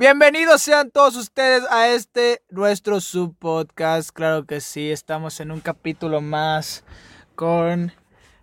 [0.00, 4.08] Bienvenidos sean todos ustedes a este nuestro subpodcast.
[4.12, 6.84] Claro que sí, estamos en un capítulo más
[7.34, 7.92] con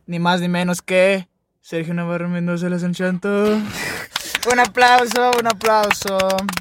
[0.06, 1.28] ni más ni menos que
[1.62, 3.28] Sergio Navarro Mendoza Les Enchanto.
[4.52, 6.20] un aplauso, un aplauso.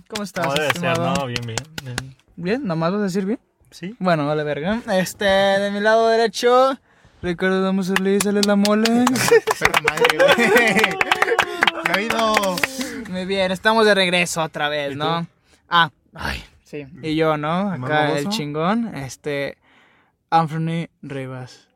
[0.09, 1.15] ¿Cómo estás, No debe ser, estimado?
[1.15, 1.58] no, bien, bien.
[1.85, 2.17] bien.
[2.37, 3.38] Bien, nomás vas a decir bien.
[3.71, 3.94] Sí.
[3.99, 4.81] Bueno, vale verga.
[4.94, 6.78] Este, de mi lado derecho,
[7.21, 9.04] Ricardo Damos Ortiz, sale la mole.
[9.58, 10.37] Perra madre, güey.
[11.85, 12.56] ¿Qué ha habido?
[13.08, 15.22] Muy bien, estamos de regreso otra vez, ¿Y ¿no?
[15.22, 15.28] tú?
[15.68, 16.87] Ah, ay, sí.
[17.02, 17.77] Y yo, ¿no?
[17.78, 19.56] ¿Más Acá el chingón, este,
[20.30, 21.69] Anthony Rivas.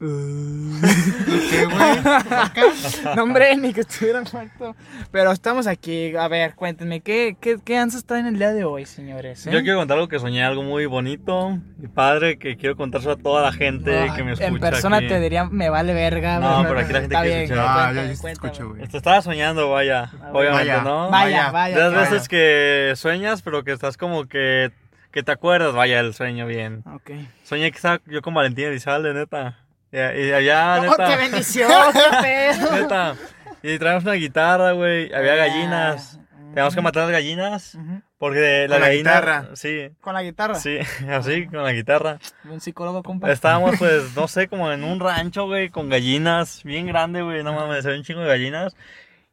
[1.50, 3.14] ¿Qué, güey?
[3.16, 4.76] No, hombre, ni que estuviera muerto.
[5.10, 8.86] Pero estamos aquí, a ver, cuéntenme, ¿qué, qué, qué ansas traen el día de hoy,
[8.86, 9.46] señores?
[9.46, 9.50] eh?
[9.52, 13.16] Yo quiero contar algo que soñé, algo muy bonito y padre, que quiero contárselo a
[13.16, 14.48] toda la gente Ay, que me escucha.
[14.48, 15.08] En persona aquí.
[15.08, 16.38] te diría, me vale verga.
[16.38, 17.66] No, pero aquí la gente Está quiere bien, escuchar.
[17.68, 18.82] Ah, yo sí te escucho, güey.
[18.84, 20.82] Este, estaba soñando, vaya, Ah, obviamente, vaya.
[20.82, 21.10] ¿no?
[21.10, 21.50] Vaya, Vaya.
[21.50, 21.74] vaya.
[21.76, 22.10] De las claro.
[22.12, 24.70] veces que sueñas, pero que estás como que,
[25.10, 26.84] que te acuerdas, vaya, el sueño bien.
[26.94, 27.10] Ok.
[27.42, 29.58] Soñé que estaba yo con Valentina Elizalde, neta.
[29.92, 31.06] Y, y allá, ¡Oh, neta.
[31.08, 31.70] qué bendición!
[31.92, 32.72] ¡Qué pedo!
[32.72, 33.14] Neta.
[33.62, 35.12] Y traemos una guitarra, güey.
[35.12, 36.18] Había gallinas.
[36.50, 37.76] Teníamos que matar las gallinas.
[38.18, 39.10] Porque la Con la gallina.
[39.10, 39.48] guitarra.
[39.54, 40.54] Sí, Con la guitarra.
[40.56, 42.18] sí, así, con la guitarra.
[42.44, 43.30] Un psicólogo, compa.
[43.30, 46.62] Estábamos, pues, no sé, como en un rancho, güey, con gallinas.
[46.64, 47.42] Bien grande, güey.
[47.44, 48.74] No mames, había un chingo de gallinas.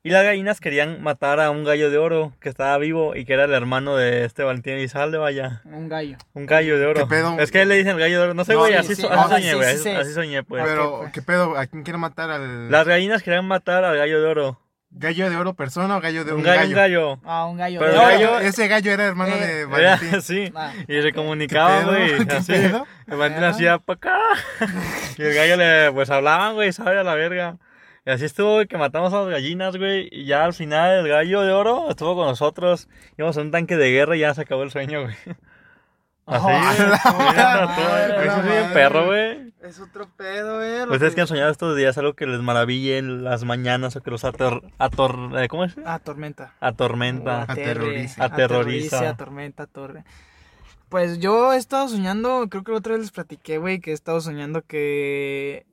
[0.05, 3.33] Y las gallinas querían matar a un gallo de oro que estaba vivo y que
[3.33, 5.61] era el hermano de este Valentín Elizalde, vaya.
[5.65, 6.17] Un gallo.
[6.33, 7.01] Un gallo de oro.
[7.01, 7.39] ¿Qué pedo?
[7.39, 8.33] Es que le dicen el gallo de oro.
[8.35, 9.67] No sé, güey, sí, así, sí, so- no, así soñé, güey.
[9.69, 9.89] sí, así, sí.
[9.89, 10.63] así soñé, pues.
[10.63, 11.09] Pero.
[11.11, 11.57] ¿qué pedo?
[11.57, 14.61] ¿A quién quiere matar al Las gallinas querían matar al gallo de oro.
[14.91, 17.19] gallo de oro persona o gallo de un, Un gallo, un gallo.
[17.25, 17.79] Ah, un gallo.
[17.79, 18.33] Pero de el oro.
[18.35, 20.21] gallo- Ese gallo era hermano Eh, de Era- Valentín.
[20.21, 20.51] sí.
[20.55, 22.29] Ah, Y se comunicaba, ¿Qué güey.
[22.29, 22.51] Así.
[22.51, 22.85] pedo?
[23.07, 24.19] El Valentín hacía pa' acá.
[25.17, 27.57] Y el gallo le, pues hablaban, güey, sabe a la verga.
[28.05, 30.07] Y así estuvo, güey, que matamos a las gallinas, güey.
[30.11, 32.87] Y ya al final el gallo de oro estuvo con nosotros.
[33.17, 35.15] Íbamos en un tanque de guerra y ya se acabó el sueño, güey.
[36.27, 36.57] Así, Oh, güey.
[36.57, 39.53] a güey, a Eso es bien perro, güey.
[39.61, 40.85] Es otro pedo, eh.
[40.85, 43.95] lo Ustedes que- que han soñado estos días algo que les maraville en las mañanas
[43.95, 44.63] o que los ator...
[44.79, 45.75] ator eh, ¿Cómo es?
[45.85, 46.53] Ah, tormenta.
[46.59, 47.43] Atormenta.
[47.43, 48.23] Aterroriza.
[48.23, 49.09] Aterroriza.
[49.09, 50.03] Atormenta, torre.
[50.89, 53.93] Pues yo he estado soñando, creo que la otra vez les platiqué, güey, que he
[53.93, 55.65] estado soñando que...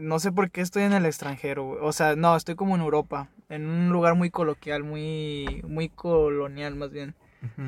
[0.00, 1.78] no sé por qué estoy en el extranjero, güey.
[1.82, 3.30] O sea, no, estoy como en Europa.
[3.48, 7.14] En un lugar muy coloquial, muy, muy colonial más bien.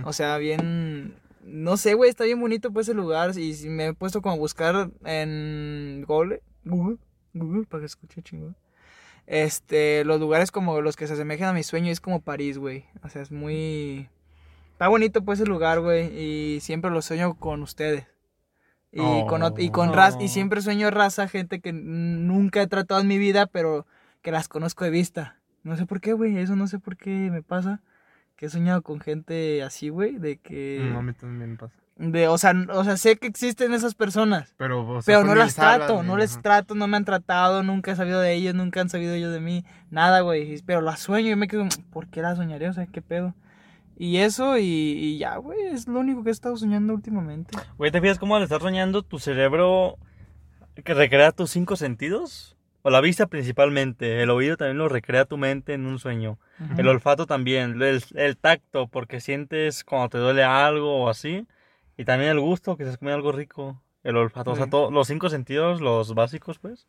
[0.04, 1.16] O sea, bien.
[1.42, 3.38] No sé, güey, está bien bonito pues ese lugar.
[3.38, 6.98] Y si me he puesto como a buscar en Google, Google,
[7.32, 8.56] Google, para que escuche chingón.
[9.26, 12.86] Este, los lugares como los que se asemejan a mi sueño es como París, güey.
[13.02, 14.08] O sea, es muy.
[14.72, 16.06] Está bonito pues ese lugar, güey.
[16.18, 18.06] Y siempre lo sueño con ustedes.
[18.91, 20.28] Y con, y con y Oh.
[20.28, 23.87] siempre sueño raza, gente que nunca he tratado en mi vida, pero
[24.22, 25.37] que las conozco de vista.
[25.62, 27.81] No sé por qué, güey, eso no sé por qué me pasa.
[28.37, 30.88] Que he soñado con gente así, güey, de que...
[30.93, 31.75] No, a mí también pasa.
[31.97, 35.34] De, o sea, o sea, sé que existen esas personas, Pero, o sea, pero no
[35.34, 36.43] las trato, no les ajá.
[36.43, 39.41] trato, no me han tratado, nunca he sabido de ellos, nunca han sabido ellos de
[39.41, 40.62] mí, nada, güey.
[40.65, 42.69] Pero las sueño y me quedo, ¿por qué las soñaré?
[42.69, 43.34] O sea, ¿qué pedo?
[44.00, 47.59] Y eso, y, y ya, güey, es lo único que he estado soñando últimamente.
[47.76, 49.98] Güey, ¿te fijas cómo al estar soñando tu cerebro
[50.84, 52.54] que recrea tus cinco sentidos?
[52.82, 56.38] O la vista principalmente, el oído también lo recrea tu mente en un sueño.
[56.76, 61.47] El olfato también, el, el tacto, porque sientes cuando te duele algo o así.
[61.97, 63.82] Y también el gusto, que se comiendo algo rico.
[64.04, 64.70] El olfato, o sea, Sí.
[64.70, 66.87] todo- los cinco sentidos, los básicos, pues.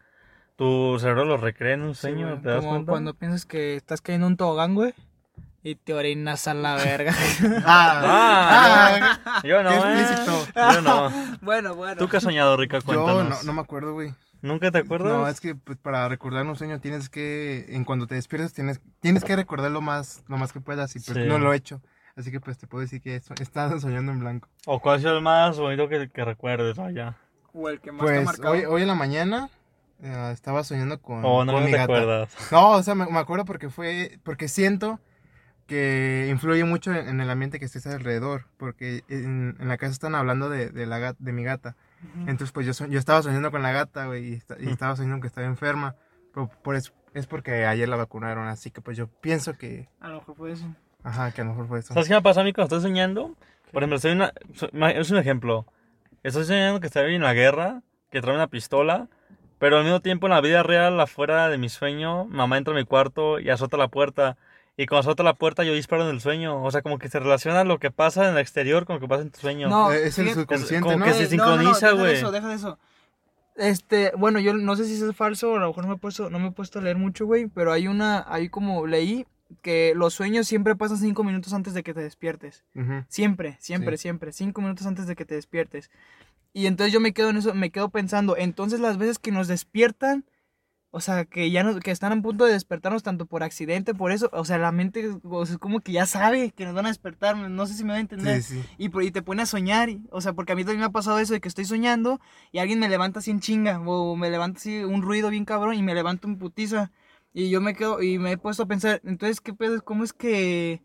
[0.56, 2.92] Tu cerebro los recrea en un Sí, sueño, güey, ¿te das como cuenta?
[2.92, 4.94] cuando piensas que estás cayendo en un tobogán, güey,
[5.64, 7.14] y te orinas a la verga.
[7.66, 10.02] Ah, Ah, yo no, qué eh.
[10.02, 10.47] explícito.
[10.56, 11.12] Yo no.
[11.42, 11.96] bueno, bueno.
[11.97, 12.80] ¿Tú qué has soñado, Rica?
[12.80, 13.30] Yo Cuéntanos.
[13.30, 14.14] no, no me acuerdo, güey.
[14.42, 15.12] ¿Nunca te acuerdas?
[15.12, 18.80] No, es que pues, para recordar un sueño tienes que, en cuando te despiertas, tienes,
[19.02, 21.24] tienes que recordar lo más, lo más que puedas y pues Sí.
[21.28, 21.81] no lo he hecho.
[22.16, 24.48] Así que pues te puedo decir que eso, estás soñando en blanco.
[24.66, 27.16] ¿O cuál ha sido el más bonito que, que recuerdes, vaya?
[27.53, 28.53] O el que más te ha Pues marcado.
[28.53, 29.50] hoy, hoy en la mañana
[30.02, 31.84] eh, estaba soñando con, ¿O no, con no mi te gata.
[31.84, 32.30] acuerdas?
[32.52, 35.00] No, o sea, me, me acuerdo porque fue, porque siento
[35.69, 39.94] que influye mucho en, en el ambiente que estés alrededor, porque en, en la casa
[39.94, 41.75] están hablando de, de, la de mi gata.
[42.27, 44.69] Entonces, pues yo, yo estaba soñando con la gata, güey, y, y Mm.
[44.69, 45.95] estaba soñando que estaba enferma.
[46.33, 50.10] Pero por eso, es porque ayer la vacunaron, así que pues yo pienso que, A
[50.10, 50.66] lo mejor fue eso.
[51.04, 51.94] ajá, que a lo mejor fue eso.
[51.94, 53.36] ¿Sabes qué me pasa a mí cuando estoy soñando?
[53.71, 54.33] Por ejemplo, estoy una,
[54.92, 55.66] es un ejemplo.
[56.24, 57.81] Estoy soñando que estoy en la guerra,
[58.12, 59.07] que trae una pistola,
[59.60, 62.77] pero al mismo tiempo en la vida real, afuera de mi sueño, mamá entra a
[62.77, 64.38] mi cuarto y azota la puerta.
[64.81, 66.64] Y cuando azota la puerta yo disparo en el sueño.
[66.64, 69.08] O sea, como que se relaciona lo que pasa en el exterior con lo que
[69.10, 69.68] pasa en tu sueño.
[69.68, 71.06] No, Eh, es el subconsciente, como ¿no?
[71.06, 72.14] que se no, no, no, sincroniza, deja de güey.
[72.16, 72.80] eso, deja de eso.
[73.58, 76.00] Este, bueno, yo no sé si eso es falso, a lo mejor no me he
[76.00, 79.26] puesto, no me he puesto a leer mucho, güey, pero hay una, hay como leí
[79.62, 82.64] que los sueños siempre pasan cinco minutos antes de que te despiertes.
[83.10, 84.04] Siempre, siempre, Sí.
[84.04, 84.31] siempre.
[84.31, 85.90] Cinco minutos antes de que te despiertes.
[86.54, 89.48] Y entonces yo me quedo en eso, me quedo pensando, entonces las veces que nos
[89.50, 90.24] despiertan,
[90.91, 94.12] o sea, que ya nos, que están a punto de despertarnos tanto por accidente, por
[94.12, 96.86] eso, o sea, la mente o sea, es como que ya sabe que nos van
[96.86, 98.41] a despertar, no sé si me va a entender.
[98.41, 98.63] Sí, sí.
[98.77, 101.19] Y, te pone a soñar, y- o sea, porque a mí también me ha pasado
[101.19, 102.19] eso de que estoy soñando
[102.51, 105.75] y alguien me levanta así en chinga, o me levanta así un ruido bien cabrón
[105.75, 106.92] y me levanto en putiza.
[107.33, 109.83] Y yo me quedo, y me he puesto a pensar, entonces, ¿qué pedo?
[109.83, 110.81] ¿Cómo es que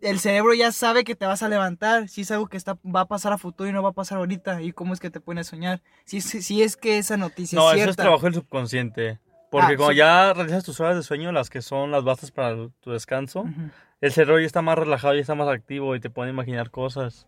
[0.00, 2.08] el cerebro ya sabe que te vas a levantar?
[2.08, 4.18] Si es algo que está, va a pasar a futuro y no va a pasar
[4.18, 5.80] ahorita, ¿y cómo es que te pone a soñar?
[6.04, 7.90] Si, si, si es que esa noticia No, es eso cierta.
[7.90, 9.18] es trabajo del subconsciente.
[9.50, 9.94] Porque Ah, sí.
[9.96, 13.46] ya realizas tus horas de sueño, las que son las bastas para tu descanso,
[14.02, 16.70] el cerebro ya está más relajado, ya está más activo y te pone a imaginar
[16.70, 17.26] cosas.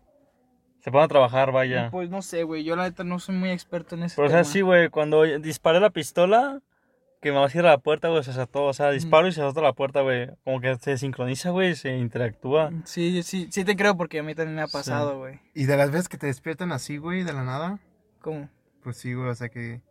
[0.79, 1.89] Se pone a trabajar, vaya.
[1.91, 4.29] Pues no sé, güey, yo la neta no soy muy experto en ese Pero o
[4.31, 4.51] sea, tema.
[4.53, 6.61] sí, güey, cuando disparé la pistola,
[7.21, 8.65] que mamá cierra la puerta, güey, se azotó.
[8.65, 10.29] O sea, disparo y se azota la puerta, güey.
[10.43, 12.71] Como que se sincroniza, güey, se interactúa.
[12.83, 15.39] Sí, sí, sí te creo porque a mí también me ha pasado, güey.
[15.53, 17.79] Y de las veces que te despiertan así, güey, de la nada,
[18.21, 18.49] ¿Cómo?
[18.83, 19.81] pues sí, güey, o sea que,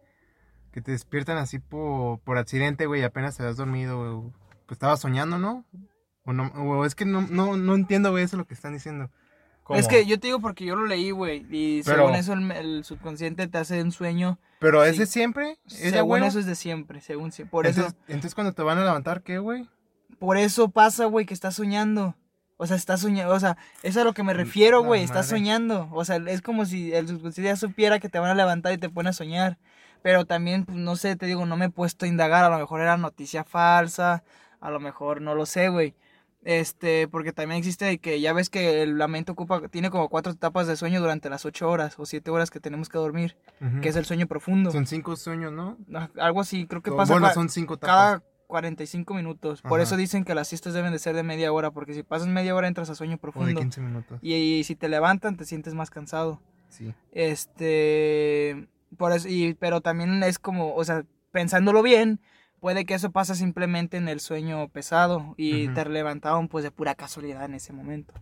[0.72, 4.32] que te despiertan así por, por accidente, güey, apenas te has dormido, güey.
[4.66, 5.64] Pues estabas soñando, ¿no?
[6.24, 9.10] O no, o es que no, no, no entiendo, güey, eso lo que están diciendo.
[9.70, 9.78] ¿Cómo?
[9.78, 11.46] Es que yo te digo porque yo lo leí, güey.
[11.48, 14.40] Y Pero- según eso, el, el subconsciente te hace un sueño.
[14.58, 16.26] Pero es de siempre, es de según huevo?
[16.26, 19.38] eso es de siempre, según Por eso, entonces, entonces cuando te van a levantar, ¿qué,
[19.38, 19.68] güey?
[20.18, 22.16] por eso pasa, güey, que estás soñando.
[22.56, 23.32] O sea, estás soñando.
[23.32, 25.04] O sea, eso es a lo que me refiero, güey.
[25.04, 25.88] Estás soñando.
[25.92, 28.78] O sea, es como si el subconsciente ya supiera que te van a levantar y
[28.78, 29.56] te pone a soñar.
[30.02, 32.44] Pero también, pues, no sé, te digo, no me he puesto a indagar.
[32.44, 34.24] A lo mejor era noticia falsa.
[34.60, 35.94] A lo mejor no lo sé, güey.
[36.42, 40.32] Este, porque también existe que ya ves que el- la mente ocupa, tiene como cuatro
[40.32, 43.36] etapas de sueño durante las ocho horas o siete horas que tenemos que dormir,
[43.82, 44.70] que es el sueño profundo.
[44.70, 45.76] Son cinco sueños, ¿no?
[45.94, 47.94] Ah, Algo así, creo que pasa bueno, son cinco etapas.
[48.20, 49.62] cada 45 minutos.
[49.62, 52.26] Por eso dicen que las siestas deben de ser de media hora, porque si pasas
[52.26, 53.60] media hora entras a sueño O de profundo.
[53.60, 54.18] 15 minutos.
[54.22, 56.40] Y, y si te levantan te sientes más cansado.
[56.70, 56.92] Sí.
[57.12, 58.66] Este,
[58.96, 62.20] por eso, y, pero también es como, o sea, pensándolo bien,
[62.60, 65.74] puede que eso pasa simplemente en el sueño pesado y Ujú.
[65.74, 68.14] te levantaron pues de pura casualidad en ese momento.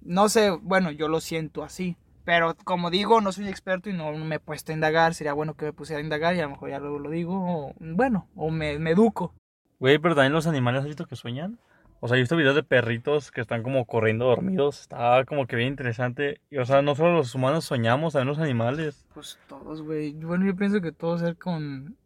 [0.00, 1.96] No sé, bueno, yo lo siento así.
[2.24, 5.14] Pero como digo, no soy experto y no me he puesto a indagar.
[5.14, 7.34] Sería bueno que me pusiera a indagar y a lo mejor ya luego lo digo.
[7.34, 9.32] O, bueno, o me, me educo.
[9.80, 11.58] Güey, pero también los animales, ¿has visto que sueñan?
[12.00, 14.82] O sea, he visto videos de perritos que están como corriendo dormidos.
[14.82, 16.40] Está como que bien interesante.
[16.50, 19.06] Y, o sea, no solo los humanos soñamos, también los animales.
[19.14, 20.12] Pues todos, güey.
[20.12, 21.96] Bueno, yo pienso que todo ser con.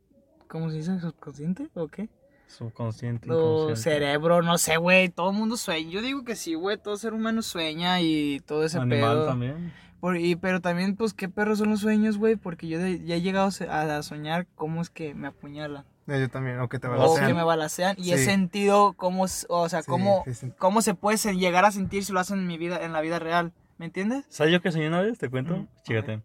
[0.53, 1.01] ¿Cómo se dice?
[1.01, 1.69] ¿Subconsciente?
[1.73, 2.11] ¿O qué?
[2.47, 5.09] Subconsciente, O cerebro, no sé, güey.
[5.09, 5.89] Todo el mundo sueña.
[5.91, 6.77] Yo digo que sí, güey.
[6.77, 9.27] Todo ser humano sueña y todo ese Animal pedo.
[9.29, 9.73] también.
[9.99, 12.37] Por- y, pero también, pues, ¿qué perros son los sueños, güey?
[12.37, 15.87] Porque yo de- ya he llegado a, a soñar cómo es que me apuñalan.
[16.07, 17.29] Eh, Yo también, o que te O balacean.
[17.29, 17.97] que me balacean.
[17.99, 22.05] Y he sentido cómo, o sea, Sí, cómo, sí, cómo se puede llegar a sentir
[22.05, 23.53] si lo hacen en mi vida, en la vida real.
[23.79, 24.27] ¿Me entiendes?
[24.29, 25.17] ¿Sabes yo qué soñé una vez?
[25.19, 25.57] ¿Te cuento?
[25.57, 26.21] Mm, Chígate.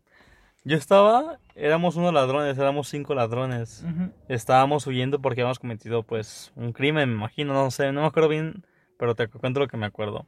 [0.68, 3.86] Yo estaba, éramos unos ladrones, éramos cinco ladrones.
[4.28, 8.28] Estábamos huyendo porque habíamos cometido, pues, un crimen, me imagino, no sé, no me acuerdo
[8.28, 8.66] bien,
[9.00, 10.26] pero te cuento lo que me acuerdo.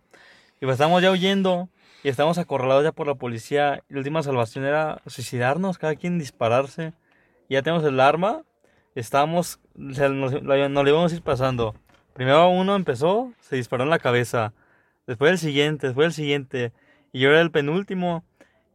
[0.62, 1.68] Y pues estábamos ya huyendo
[2.06, 3.84] y estábamos acorralados ya por la policía.
[3.90, 6.94] Y la última salvación era suicidarnos, cada quien dispararse.
[7.50, 8.44] Y ya tenemos el arma,
[8.96, 11.76] estábamos, nos, nos lo íbamos a ir pasando.
[12.14, 14.54] Primero uno empezó, se disparó en la cabeza.
[15.06, 16.72] Después el siguiente, después el siguiente.
[17.12, 18.24] Y yo era el penúltimo.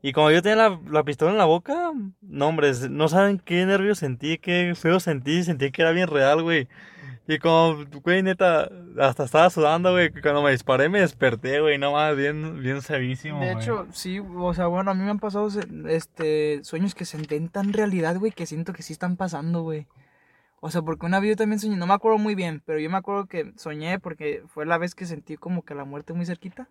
[0.06, 3.38] Y como yo tenía la, la pistola en la boca, no, hombre, es- no saben
[3.38, 6.68] qué nervios sentí, qué feo sentí, sentí que era bien real, güey.
[7.26, 8.68] Y como, güey, neta,
[9.00, 13.40] hasta estaba sudando, güey, cuando me disparé me desperté, güey, no más, bien, bien sabísimo,
[13.40, 15.48] De hecho, sí, o sea, bueno, a mí me han pasado
[15.88, 19.86] este sueños que se intentan realidad, güey, que siento que sí están pasando, güey.
[20.60, 22.90] O sea, porque una vez yo también soñé, no me acuerdo muy bien, pero yo
[22.90, 26.26] me acuerdo que soñé porque fue la vez que sentí como que la muerte muy
[26.26, 26.68] cerquita.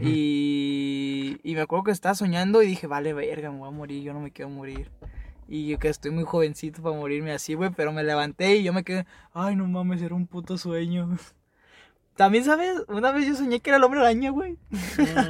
[0.00, 4.02] Y, y me acuerdo que estaba soñando y dije, vale, verga, me voy a morir,
[4.02, 4.90] yo no me quiero morir.
[5.48, 8.72] Y yo que estoy muy jovencito para morirme así, güey, pero me levanté y yo
[8.72, 11.16] me quedé, ay, no mames, era un puto sueño.
[12.16, 12.72] También, ¿sabes?
[12.88, 14.56] Una vez yo soñé que era el hombre araña, güey.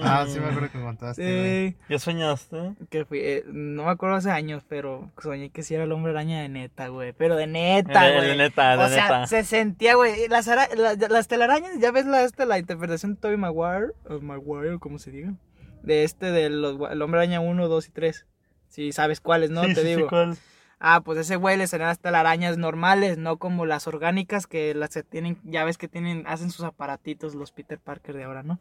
[0.02, 1.66] Ah, sí me acuerdo que contaste.
[1.66, 2.75] Eh, ¿Ya soñaste?
[2.90, 6.12] que fui, eh, no me acuerdo hace años, pero soñé que sí era el hombre
[6.12, 7.12] araña de neta, güey.
[7.12, 8.28] Pero de neta, De- güey.
[8.28, 9.26] de neta, de o sea, neta.
[9.26, 10.28] se sentía, güey.
[10.28, 14.21] Las, ara- la- las telarañas, ya ves la, este, la interpretación de Tobey Maguire, o
[14.21, 15.35] Maguire, o como se diga.
[15.83, 18.26] De este, del el hombre araña 1, 2 y 3.
[18.69, 19.62] Si sabes cuáles, ¿no?
[19.64, 20.09] Sí, Te sí, sí, digo.
[20.09, 20.37] ¿cuál?
[20.78, 24.90] Ah, pues ese güey le salían las telarañas normales, no como las orgánicas que las
[24.90, 28.61] que tienen, ya ves que tienen, hacen sus aparatitos los Peter Parker de ahora, ¿no?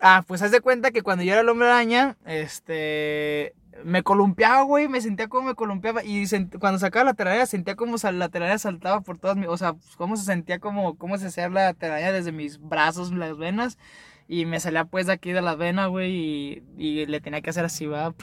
[0.00, 3.54] Ah, pues haz de cuenta que cuando yo era el hombre araña, este.
[3.84, 6.02] Me columpiaba, güey, me sentía como me columpiaba.
[6.04, 6.24] Y
[6.58, 9.48] cuando sacaba la telaraña, sentía como la telaraña saltaba por todas mis.
[9.48, 10.96] O sea, pues, cómo se sentía como.
[10.96, 13.78] Cómo se hacía la telaraña desde mis brazos, las venas.
[14.32, 16.12] Y me salía pues de aquí de la vena, güey.
[16.12, 18.14] Y, y le tenía que hacer así, va.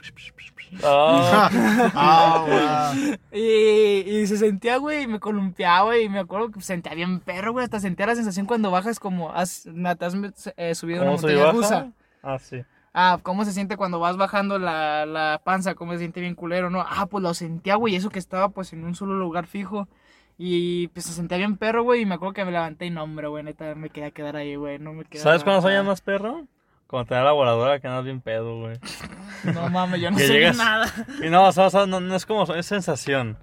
[0.82, 1.50] Ah,
[2.96, 3.18] wow.
[3.34, 5.98] Y, y se sentía, güey, y me columpiaba.
[5.98, 7.66] Y me acuerdo que sentía bien perro, güey.
[7.66, 9.34] Hasta sentía la sensación cuando bajas como.
[9.34, 10.16] Has, te has
[10.56, 11.92] eh, subido una ¿Cómo se montaña rusa.
[12.24, 12.64] Ah, sí.
[12.94, 15.76] Ah, ¿cómo se siente cuando vas bajando la, la panza?
[15.76, 16.86] ¿Cómo se siente bien culero, no?
[16.88, 19.90] Ah, pues lo sentía, güey, eso que estaba pues en un solo lugar fijo.
[20.38, 23.04] Y pues se sentía bien perro, güey, y me acuerdo que me levanté y no,
[23.04, 25.24] hombre, güey, neta, me quería quedar ahí, güey, no me quedaba.
[25.24, 26.46] ¿Sabes cuándo soñas más perro?
[26.86, 28.78] Cuando te da la voladora que andas bien pedo, güey.
[29.54, 30.86] No mames, yo no sé llegas- nada.
[31.24, 33.38] Y no, o sea, o sea, no, no es como, es sensación.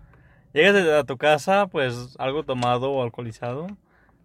[0.52, 3.66] Llegas de- a tu casa, pues, algo tomado o alcoholizado.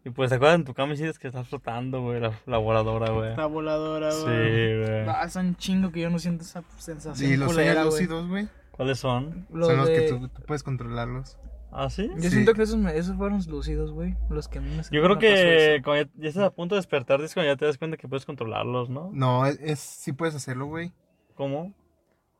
[0.06, 2.58] Y pues te acuerdas en tu cama y sientes que estás flotando, güey, la, la
[2.58, 3.36] voladora, güey.
[3.36, 4.78] La voladora, Sí, güey.
[4.80, 5.08] güey.
[5.10, 7.86] Ah, es un chingo que yo no siento esa sensación Y los sueños güey.
[7.86, 8.48] lúcidos, güey.
[8.72, 9.46] ¿Cuáles son?
[9.52, 11.38] Lo Son los que tú, tú puedes controlarlos.
[11.72, 12.10] ¿Ah, sí?
[12.16, 12.30] Yo Sí.
[12.32, 15.20] siento que esos, me- esos fueron lúcidos, güey, los que a mí me Yo creo
[15.20, 17.96] que cuando ya, ya estás a punto de despertar, es cuando ya te das cuenta
[17.98, 19.10] que puedes controlarlos, ¿no?
[19.14, 20.92] No, es, es- sí puedes hacerlo, güey.
[21.36, 21.74] ¿Cómo?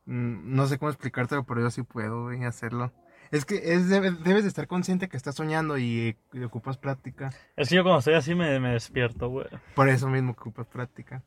[0.06, 2.92] Mm, No sé cómo explicártelo, pero yo sí puedo, güey, hacerlo.
[3.30, 7.30] Es que es, debe- debes de estar consciente que estás soñando y, y ocupas práctica.
[7.56, 9.46] Es que yo cuando estoy así me, me despierto, güey.
[9.76, 11.22] Por eso mismo ocupas práctica.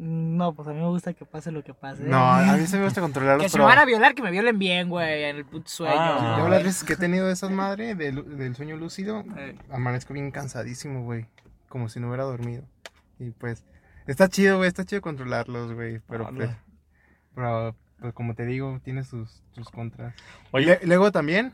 [0.00, 2.04] No, pues a mí me gusta que pase lo que pase.
[2.04, 4.22] No, a mí se me gusta controlarlos, Que si pero me van a violar, que
[4.22, 5.92] me violen bien, güey, en el puto sueño.
[5.98, 6.36] Ah.
[6.38, 10.14] yo las veces que he tenido de esas madres del, del sueño lúcido, Eh, amanezco
[10.14, 11.26] bien cansadísimo, güey.
[11.68, 12.62] Como si no hubiera dormido.
[13.18, 13.64] Y pues,
[14.06, 16.00] está chido, güey, está chido controlarlos, güey.
[16.08, 16.36] Pero Hola.
[16.36, 16.50] pues,
[17.34, 20.14] pero, pues, como te digo, tiene sus, sus contras.
[20.52, 21.52] Oye, Le- luego también,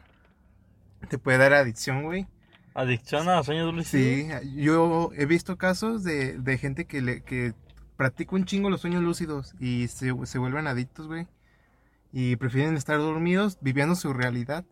[1.08, 2.26] te puede dar adicción, güey.
[2.74, 3.88] adicción a sueños dulces.
[3.88, 7.54] Sí, yo he visto casos de, de gente que, le, que
[7.96, 11.26] practica un chingo los sueños lúcidos y se, se vuelven adictos, güey.
[12.12, 14.64] Y prefieren estar dormidos viviendo su realidad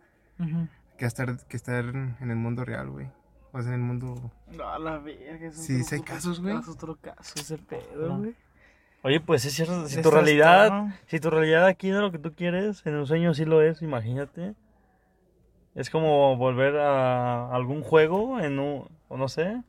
[0.99, 3.09] que estar, que estar en el mundo real, güey.
[3.53, 4.31] O sea, en el mundo...
[4.57, 5.49] No, a la verga.
[5.49, 6.55] es Sí, sí hay casos, güey.
[6.55, 8.35] caso, otro caso, ese pedo, güey.
[9.03, 10.95] Oye, pues es cierto, si Es tu realidad, trastorno.
[11.07, 13.83] si tu realidad aquí es lo que tú quieres, en un sueño sí lo es,
[13.83, 14.55] imagínate.
[15.75, 19.61] Es como volver a algún juego en un, o no sé,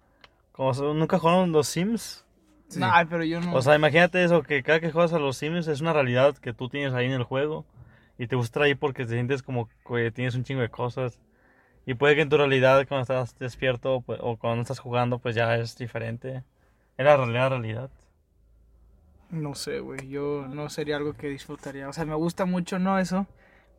[0.52, 2.26] como si- nunca jugaron los Sims.
[2.74, 2.80] Sí.
[2.80, 3.54] Nah, pero yo no.
[3.54, 6.54] O sea, imagínate eso, que cada que juegas a los Sims es una realidad que
[6.54, 7.66] tú tienes ahí en el juego
[8.18, 11.20] y te gusta ahí porque te sientes como que tienes un chingo de cosas.
[11.86, 15.36] Y puede que en tu realidad cuando estás despierto pues, o cuando estás jugando pues
[15.36, 16.44] ya es diferente.
[16.98, 17.90] Era realidad, realidad.
[19.30, 20.08] No sé, güey.
[20.10, 21.90] Yo no sería algo que disfrutaría.
[21.90, 23.00] O sea, me gusta mucho, ¿no?
[23.00, 23.28] Eso.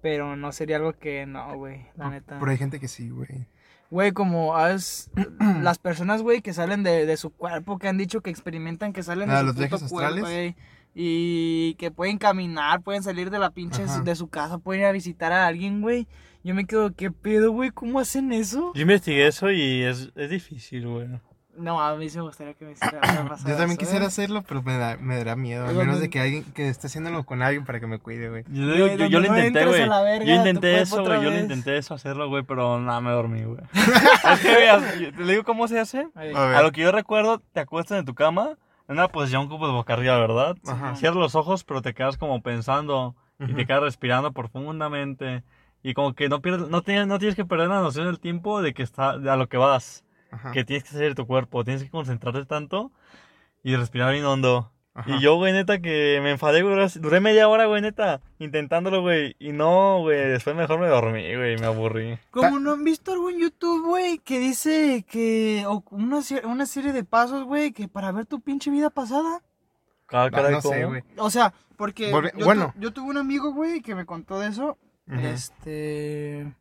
[0.04, 1.86] Pero no sería algo que no, güey.
[1.96, 2.38] La neta.
[2.38, 3.46] Pero hay gente que sí, güey.
[3.90, 5.10] Güey, como has,
[5.62, 9.02] las personas, güey, que salen de, de su cuerpo, que han dicho que experimentan que
[9.02, 10.56] salen de Ah, su los puto cuerpo, güey,
[10.94, 14.02] y que pueden caminar, pueden salir de la pinche Ajá.
[14.02, 16.06] de su casa, pueden ir a visitar a alguien, güey.
[16.42, 17.70] Yo me quedo, ¿qué pedo, güey?
[17.70, 18.72] ¿Cómo hacen eso?
[18.74, 21.08] Yo investigué eso y es, es difícil, güey.
[21.56, 24.04] No, a mí sí me gustaría que me hiciera me pasara Yo también eso, quisiera
[24.04, 24.08] ¿eh?
[24.08, 25.66] hacerlo, pero me, da, me dará miedo.
[25.66, 28.28] Al menos no- de que alguien que esté haciéndolo con alguien para que me cuide,
[28.28, 28.44] güey.
[28.48, 29.86] Yo, yo, yo lo intenté, güey.
[30.26, 31.22] Yo intenté eso, güey.
[31.22, 33.60] Yo lo intenté eso, hacerlo, güey, pero nada, me dormí, güey.
[33.72, 36.08] es que, güey, te digo cómo se hace.
[36.14, 36.36] A ver.
[36.36, 38.56] A lo que yo recuerdo, te acuestas en tu cama,
[38.88, 40.56] en una posición como de boca arriba, ¿verdad?
[40.66, 40.94] Ajá.
[40.96, 45.42] Cierras los ojos, pero te quedas como pensando y te quedas respirando profundamente.
[45.82, 48.62] Y como que no pierdes, no tienes, no tienes que perder la noción del tiempo
[48.62, 50.03] de que está, de a lo que vas,
[50.34, 50.52] Ajá.
[50.52, 52.90] que tienes que hacer tu cuerpo, tienes que concentrarte tanto
[53.62, 54.70] y respirar bien hondo.
[54.96, 55.10] Ajá.
[55.16, 56.76] Y yo, güey, neta, que me enfadé, güey.
[57.00, 59.34] duré- media hora, güey, neta, intentándolo, güey.
[59.40, 62.16] Y no, güey, después mejor me dormí, güey, me aburrí.
[62.30, 65.64] Como no han visto algo en YouTube, güey, que dice que.
[65.66, 69.42] O una, una serie de pasos, güey, que para ver tu pinche vida pasada.
[70.06, 71.02] Cada Ah, cara no sé, güey.
[71.18, 72.12] O sea, porque.
[72.12, 72.72] Volve- yo, bueno.
[72.76, 74.78] tu- yo tuve un amigo, güey, que me contó de eso.
[75.08, 76.52] Este.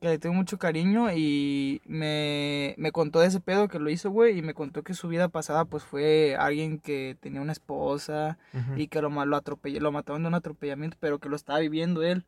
[0.00, 4.10] Que le tengo mucho cariño y me, me contó de ese pedo que lo hizo,
[4.10, 4.38] güey.
[4.38, 8.38] Y me contó que su vida pasada, pues fue alguien que tenía una esposa
[8.76, 12.02] y que lo, lo, atropelló, lo mataron de un atropellamiento, pero que lo estaba viviendo
[12.02, 12.24] él.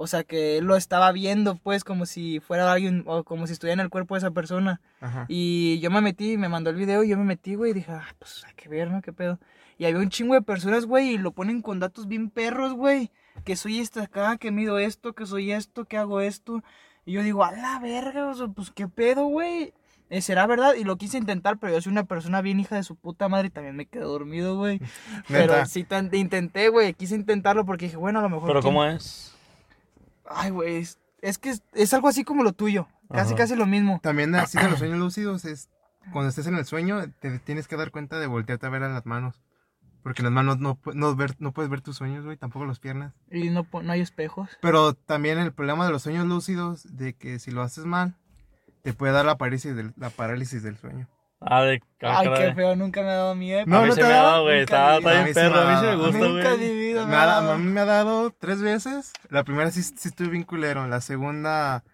[0.00, 3.54] O sea, que él lo estaba viendo, pues, como si fuera alguien, o como si
[3.54, 4.80] estuviera en el cuerpo de esa persona.
[5.00, 5.26] Ajá.
[5.26, 7.90] Y yo me metí, me mandó el video y yo me metí, güey, y dije,
[7.90, 9.02] ah, pues hay que ver, ¿no?
[9.02, 9.40] ¿Qué pedo?
[9.76, 13.10] Y había un chingo de personas, güey, y lo ponen con datos bien perros, güey.
[13.44, 16.62] Que soy esta acá, que mido esto, que soy esto, que hago esto.
[17.08, 19.72] Y yo digo, a la verga, o sea, pues qué pedo, güey.
[20.10, 20.74] Eh, ¿Será verdad?
[20.74, 23.46] Y lo quise intentar, pero yo soy una persona bien hija de su puta madre
[23.46, 24.78] y también me quedé dormido, güey.
[25.28, 28.46] Pero sí tan- intenté, güey, quise intentarlo porque dije, bueno, a lo mejor...
[28.48, 29.34] Pero ¿quién- ¿cómo es?
[30.28, 32.88] Ay, güey, es, es que es, es algo así como lo tuyo.
[33.10, 33.36] Casi, Ajá.
[33.36, 34.00] casi lo mismo.
[34.02, 35.70] También así de los sueños lúcidos es
[36.12, 38.88] cuando estés en el sueño, te tienes que dar cuenta de voltearte a ver a
[38.90, 39.42] las manos.
[40.02, 43.12] Porque las manos no, no, ver, no puedes ver tus sueños, güey, tampoco las piernas.
[43.30, 44.48] Y no, no hay espejos.
[44.62, 48.14] Pero también el problema de los sueños lúcidos, de que si lo haces mal,
[48.82, 51.08] te puede dar la parálisis del, la parálisis del sueño.
[51.40, 53.62] Ah, de ah, Ay, qué feo, nunca me ha dado miedo.
[53.66, 54.42] No, a mí no se te me ha dado?
[54.44, 54.60] güey.
[54.60, 55.54] Nunca Está, está bien perro.
[55.54, 56.06] me A mí ha sí me dado.
[56.06, 56.58] gusta, Nunca güey.
[56.58, 59.12] mi vida Me me ha, a mí me ha dado tres veces.
[59.30, 60.86] La primera sí, sí estuve bien culero.
[60.88, 61.84] La segunda.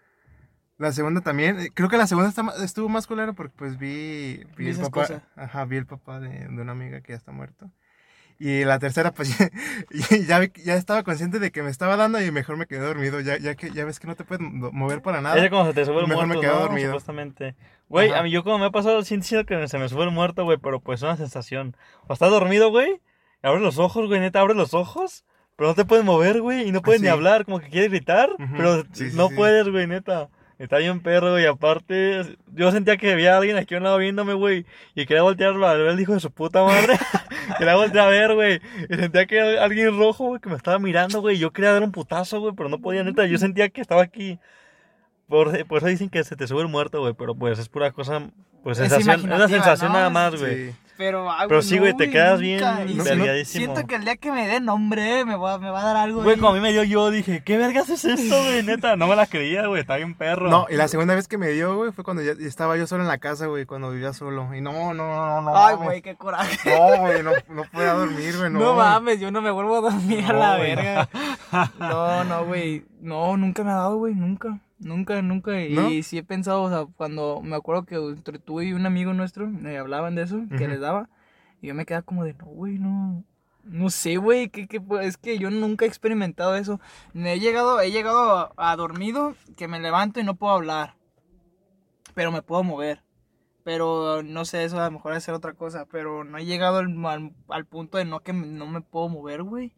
[0.78, 1.58] La segunda también.
[1.60, 4.44] eh, Creo que la segunda está estuvo más culero porque pues vi.
[4.56, 4.90] Vi Vi el papá.
[4.90, 5.22] cosas.
[5.36, 7.70] Ajá, vi el papá de, de una amiga que ya está muerto.
[8.38, 9.36] Y la tercera, pues
[10.28, 13.20] ya, ya estaba consciente de que me estaba dando y mejor me quedé dormido.
[13.20, 15.36] Ya, ya que ya ves que no te puedes mo- mover para nada.
[15.38, 16.60] Ese como se te sube el Mejor me muerto, quedo ¿no?
[16.60, 16.88] dormido.
[16.88, 17.54] Supuestamente.
[17.88, 20.44] Güey, a mí yo como me ha pasado, siento que se me sube el muerto,
[20.44, 21.76] güey, pero pues es una sensación.
[22.08, 23.00] O estás dormido, güey,
[23.42, 25.24] abres los ojos, güey, neta, abres los ojos,
[25.56, 28.30] pero no te puedes mover, güey, y no puedes ni hablar, como que quieres gritar,
[28.56, 30.28] pero Sí, sí, no puedes, güey, neta.
[30.64, 34.32] Está bien perro, güey, aparte, yo sentía que había alguien aquí a un lado viéndome,
[34.34, 36.98] güey, y quería voltearlo a ver el hijo de su puta madre.
[37.58, 40.78] quería voltear a ver, güey, y sentía que había alguien rojo, güey, que me estaba
[40.78, 43.68] mirando, güey, y yo quería dar un putazo, güey, pero no podía, neta, yo sentía
[43.68, 44.38] que estaba aquí.
[45.28, 47.92] Por, por eso dicen que se te sube el muerto, güey, pero pues es pura
[47.92, 48.30] cosa,
[48.62, 49.98] pues Es sensación, es una sensación ¿no?
[49.98, 50.70] nada más, güey.
[50.70, 50.76] Sí.
[50.96, 53.64] Pero, ay, Pero sí, güey, te quedas bien No, vergadísimo.
[53.64, 56.22] Siento que el día que me den nombre me va, me va a dar algo.
[56.22, 58.62] Güey, como a mí me dio yo, dije, ¿qué vergas es esto, güey?
[58.64, 60.48] Neta, no me la creía, güey, está bien perro.
[60.48, 63.02] No, y la segunda vez que me dio, güey, fue cuando ya estaba yo solo
[63.02, 64.54] en la casa, güey, cuando vivía solo.
[64.54, 65.56] Y no, no, no, no.
[65.56, 66.70] Ay, güey, qué coraje.
[66.78, 68.60] No, güey, no, no podía dormir, güey, no.
[68.60, 71.08] No, mames, yo no me vuelvo a dormir a No, la güey, verga.
[71.78, 72.84] No, no, güey.
[73.00, 74.60] No, nunca me ha dado, güey, nunca.
[74.78, 75.60] Nunca, nunca.
[75.62, 79.12] Y sí he pensado, o sea, cuando me acuerdo que entre tú y un amigo
[79.14, 81.08] nuestro me hablaban de eso, que les daba.
[81.62, 83.24] Y yo me quedaba como de, no, güey, no.
[83.62, 86.80] No sé, güey, que, que, pues, es que yo nunca he experimentado eso.
[87.14, 90.96] Me he llegado, he llegado a, a dormido, que me levanto y no puedo hablar.
[92.14, 93.02] Pero me puedo mover.
[93.64, 95.86] Pero no sé, eso a lo mejor es ser otra cosa.
[95.86, 99.08] Pero no he llegado al, al, al punto de no que me- no me puedo
[99.08, 99.72] mover, güey.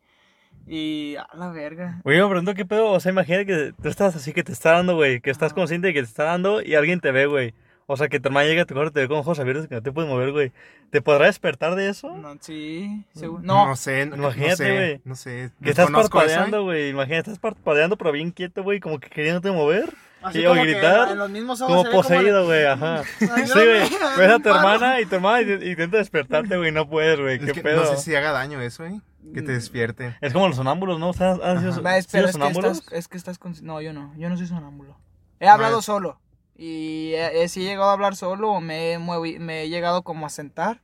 [0.67, 2.01] Y a la verga.
[2.05, 4.73] Güey, me pregunto qué pedo, o sea, imagínate que tú estás así que te está
[4.73, 7.55] dando, güey, que estás consciente de que te está dando y alguien te ve, güey.
[7.89, 9.69] O sea, que tu hermana llega a tu cuarto y te ve con ojos abiertos
[9.69, 10.51] que no te puedes mover, güey.
[10.91, 12.17] ¿Te podrá despertar de eso?
[12.17, 13.43] No, sí, seguro.
[13.45, 15.01] No, No, sé, no, Imagínate, no sé, güey.
[15.05, 15.51] no sé.
[15.63, 16.03] Que estás eso, ¿eh?
[16.03, 16.91] parpadeando, güey.
[16.91, 19.95] Imagínate, estás parpadeando, pero bien quieto, güey, como que queriéndote mover.
[20.27, 23.03] Así y como o que gritar, en los mismos ojos Como poseído, la- güey, ajá.
[23.19, 23.81] Sí, güey.
[24.19, 27.37] Ves a tu hermana y tu hermana int- intenta despertarte, güey, no puedes, güey.
[27.37, 27.85] Es ¿Qué que pedo?
[27.85, 29.01] no sé si haga daño eso, ¿eh?
[29.35, 30.17] Que te despierte.
[30.21, 31.11] Es como los sonámbulos, ¿no?
[31.11, 31.83] ¿Ustedes han sido.
[31.83, 32.79] Va, es- sido pero es que, sonámbulos?
[32.79, 33.55] estás, es que estás con...
[33.63, 34.97] No, yo no, yo no soy sonámbulo.
[35.41, 36.21] He hablado No, es- solo.
[36.57, 39.69] Y he, he- sí he llegado a hablar solo o me he, movi- me he
[39.69, 40.81] llegado como a sentar.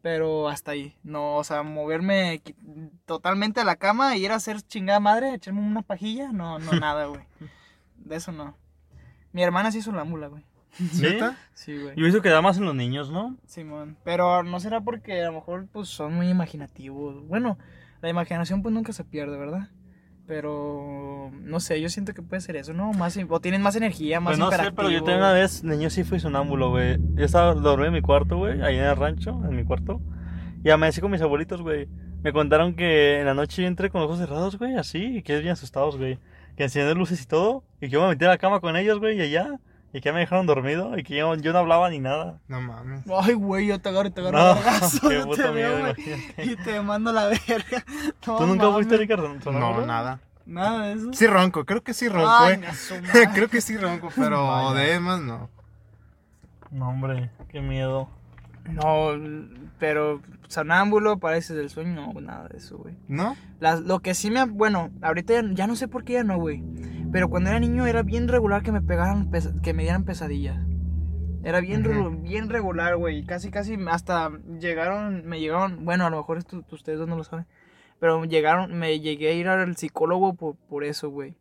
[0.00, 0.96] Pero hasta ahí.
[1.02, 2.40] No, o sea, moverme
[3.04, 6.30] totalmente a la cama e ir a hacer chingada madre, echarme una pajilla.
[6.30, 7.22] No, no, nada, güey.
[7.96, 8.56] De eso no.
[9.38, 10.42] Mi hermana sí es sonámbula, güey.
[10.72, 11.02] ¿Sí?
[11.02, 11.36] ¿Neta?
[11.54, 11.94] Sí, güey.
[11.94, 13.36] Yo he visto que da más en los niños, ¿no?
[13.46, 13.96] Simón.
[14.02, 17.24] Pero no será porque a lo mejor pues son muy imaginativos.
[17.28, 17.56] Bueno,
[18.02, 19.68] la imaginación pues nunca se pierde, ¿verdad?
[20.26, 22.92] Pero no sé, yo siento que puede ser eso, ¿no?
[22.94, 25.88] Más, o tienen más energía, más Pues no sé, pero yo también una vez, niño,
[25.88, 26.98] sí fui sonámbulo, güey.
[27.14, 30.00] Yo estaba dormido en mi cuarto, güey, ahí en el rancho, en mi cuarto.
[30.64, 31.88] Y amanecí con mis abuelitos, güey.
[32.24, 35.22] Me contaron que en la noche yo entré con los ojos cerrados, güey, así, y
[35.22, 36.18] que bien asustados, güey.
[36.58, 38.98] Que encendí luces y todo, y que yo me metí a la cama con ellos,
[38.98, 39.58] güey, y allá.
[39.94, 42.40] Y que me dejaron dormido, y que yo, yo no hablaba ni nada.
[42.46, 43.04] No mames.
[43.22, 45.50] Ay, güey, yo te agarro y te agarro No, a vergazo, qué yo puto te
[45.50, 46.44] veo, miedo, güey, imagínate.
[46.44, 47.84] Y te mando la verga.
[48.26, 48.74] No, ¿Tú nunca mames.
[48.74, 49.80] fuiste, Ricardo, sonámbulo?
[49.80, 50.20] No, nada.
[50.44, 51.12] Nada de eso.
[51.14, 52.56] Sí ronco, creo que sí ronco, Ay, eh.
[52.58, 53.28] na su madre.
[53.32, 54.80] creo que sí ronco, pero Vaya.
[54.80, 55.48] de más no.
[56.70, 58.10] No, hombre, qué miedo.
[58.72, 59.10] No,
[59.78, 62.96] pero sonámbulo, pareces del sueño, no, nada de eso, güey.
[63.08, 63.36] ¿No?
[63.60, 64.44] Las- lo que sí me...
[64.44, 66.62] Bueno, ahorita ya, ya no sé por qué ya no, güey.
[67.12, 70.58] Pero cuando era niño era bien regular que me pegaran, pesa- que me dieran pesadillas.
[71.44, 73.24] Era bien, bien regular, güey.
[73.24, 75.84] Casi, casi hasta llegaron, me llegaron...
[75.84, 77.46] Bueno, a lo mejor esto, ustedes dos no lo saben.
[78.00, 81.34] Pero llegaron, me llegué a ir al psicólogo por, por eso, güey.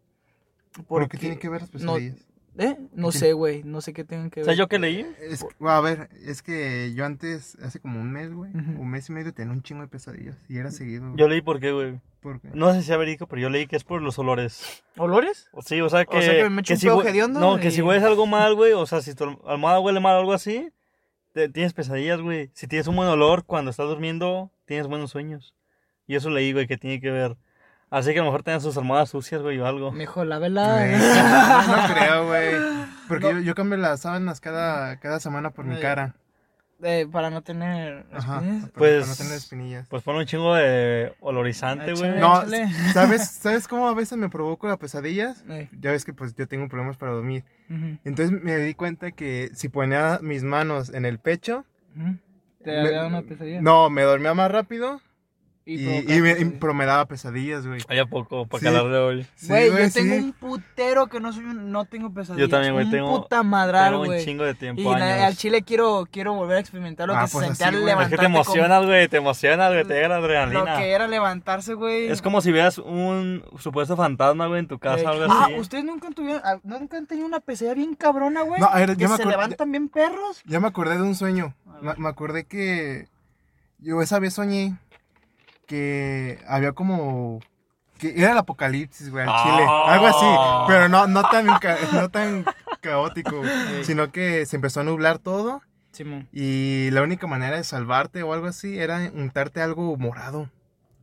[0.74, 2.27] ¿Por Porque- qué tiene que ver las no- pesadillas?
[2.60, 2.76] ¿Eh?
[2.94, 3.18] No qué?
[3.18, 3.64] sé, güey.
[3.64, 4.56] No sé qué tengan que O ver.
[4.56, 8.12] sea, yo que leí, Es, bueno, a ver, es que yo antes, hace como un
[8.12, 8.82] mes, güey, Ujú.
[8.82, 11.14] un mes y medio tenía un chingo de pesadillas y era seguido.
[11.16, 12.00] yo leí por qué, güey.
[12.22, 12.50] ¿Por qué?
[12.54, 14.84] No sé si sea verídico, pero yo leí que es por los olores.
[14.98, 15.50] ¿Olores?
[15.54, 16.18] O Sí, o sea que.
[16.18, 18.74] O sea, que me echo un si hediondo No, que si hueles algo mal, güey.
[18.74, 20.72] O sea, si tu almohada huele mal o algo así,
[21.34, 22.50] te- tienes pesadillas, güey.
[22.54, 25.56] Si tienes un buen olor cuando estás durmiendo, tienes buenos sueños.
[26.08, 27.38] Y eso leí, güey, que tiene que ver.
[27.90, 29.92] Así que a lo mejor tengan sus almohadas sucias, güey, o algo.
[29.94, 30.76] Mijo, lávela.
[30.76, 30.92] Güey,
[31.72, 32.56] no, no creo, güey.
[33.08, 33.40] Porque No.
[33.40, 35.82] yo, yo cambio las sábanas cada, cada semana por mi Ay.
[35.82, 36.16] cara.
[36.84, 38.36] Eh, para no tener Ajá.
[38.40, 38.62] espinillas.
[38.70, 39.88] Para, Pues- para no tener espinillas.
[39.88, 42.20] Pues pone un chingo de olorizante, güey.
[42.20, 42.44] No.
[42.94, 45.44] ¿sabes, ¿sabes cómo a veces me provoco las pesadillas?
[45.50, 47.46] Eh, Ya ves que pues yo tengo problemas para dormir.
[48.04, 52.18] Entonces me di cuenta que si ponía mis manos en el pecho, ujú.
[52.64, 53.62] Te Me- había dado una pesadilla.
[53.62, 55.00] no, me dormía más rápido
[55.68, 57.82] y, provocaste y me, y- pero me daba pesadillas, güey.
[57.90, 58.66] Hay a poco, para Sí.
[58.66, 59.28] calar de hoy.
[59.36, 60.20] Sí, Güey, güey, yo tengo sí.
[60.22, 62.48] un putero que no soy un, no tengo pesadillas.
[62.48, 64.24] Yo también, güey, Un tengo- puta madral, Tengo un güey.
[64.26, 65.26] chingo de tiempo, Y la- años.
[65.28, 67.82] al chile quiero, quiero volver a experimentar lo Ah, que se pues sentía así, al
[67.82, 67.94] güey.
[68.04, 70.60] Es que te emocionas, güey, te emocionas, güey, te llega la adrenalina.
[70.74, 72.08] Lo que era levantarse, güey.
[72.08, 75.22] Es como si vieras un supuesto fantasma, güey, en tu casa, Güey.
[75.22, 75.60] algo Ah, así.
[75.60, 78.62] ¿ustedes nunca, tuvieron, ah, nunca han tenido una pesadilla bien cabrona, güey?
[78.62, 80.42] No, a ver, que yo me se levantan bien perros.
[80.46, 81.54] Ya me acordé de un sueño.
[81.98, 83.08] Me acordé que
[83.80, 84.76] yo esa vez soñé
[85.68, 87.40] que había como
[88.00, 89.44] que era el apocalipsis, güey, al Ah.
[89.44, 91.46] Chile, algo así, pero no no tan
[91.94, 92.46] no tan
[92.82, 93.84] caótico, Sí.
[93.86, 96.28] sino que se empezó a nublar todo Simón.
[96.32, 100.50] y la única manera de salvarte o algo así era untarte algo morado.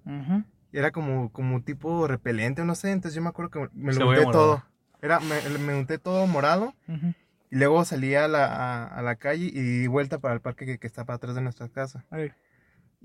[0.07, 0.45] Ujú.
[0.73, 4.25] Era como como tipo repelente, no sé, entonces yo me acuerdo que me lo unté
[4.27, 4.65] todo.
[5.03, 7.13] Era me, me unté todo morado Ujú.
[7.51, 10.65] y luego salí a la, a, a la calle y di vuelta para el parque
[10.65, 12.05] que, que está para atrás de nuestra casa.
[12.11, 12.33] Ay.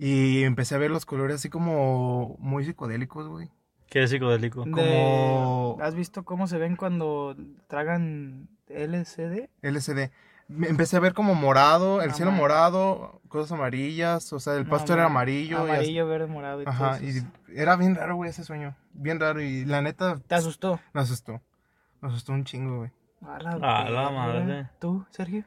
[0.02, 3.50] Y empecé a ver los colores así como muy psicodélicos, güey.
[3.90, 4.64] Qué psicodélico.
[4.64, 7.36] De- Como- ¿Has visto cómo se ven cuando
[7.68, 9.50] tragan LCD?
[9.62, 10.12] LCD.
[10.50, 14.94] Empecé a ver como morado, el cielo morado, cosas amarillas, o sea, el No, pasto
[14.94, 15.58] era amarillo.
[15.68, 15.70] y.
[15.70, 17.28] Amarillo, verde, morado y todo Ajá, eso.
[17.50, 18.76] y era bien raro, güey, ese sueño.
[18.94, 20.80] Bien raro y la neta ¿Te asustó?
[20.94, 21.42] me asustó.
[22.02, 22.92] Me asustó un chingo, güey.
[23.22, 23.52] A la,
[23.84, 24.70] A la madre.
[24.80, 25.44] ¿Tú, Sergio?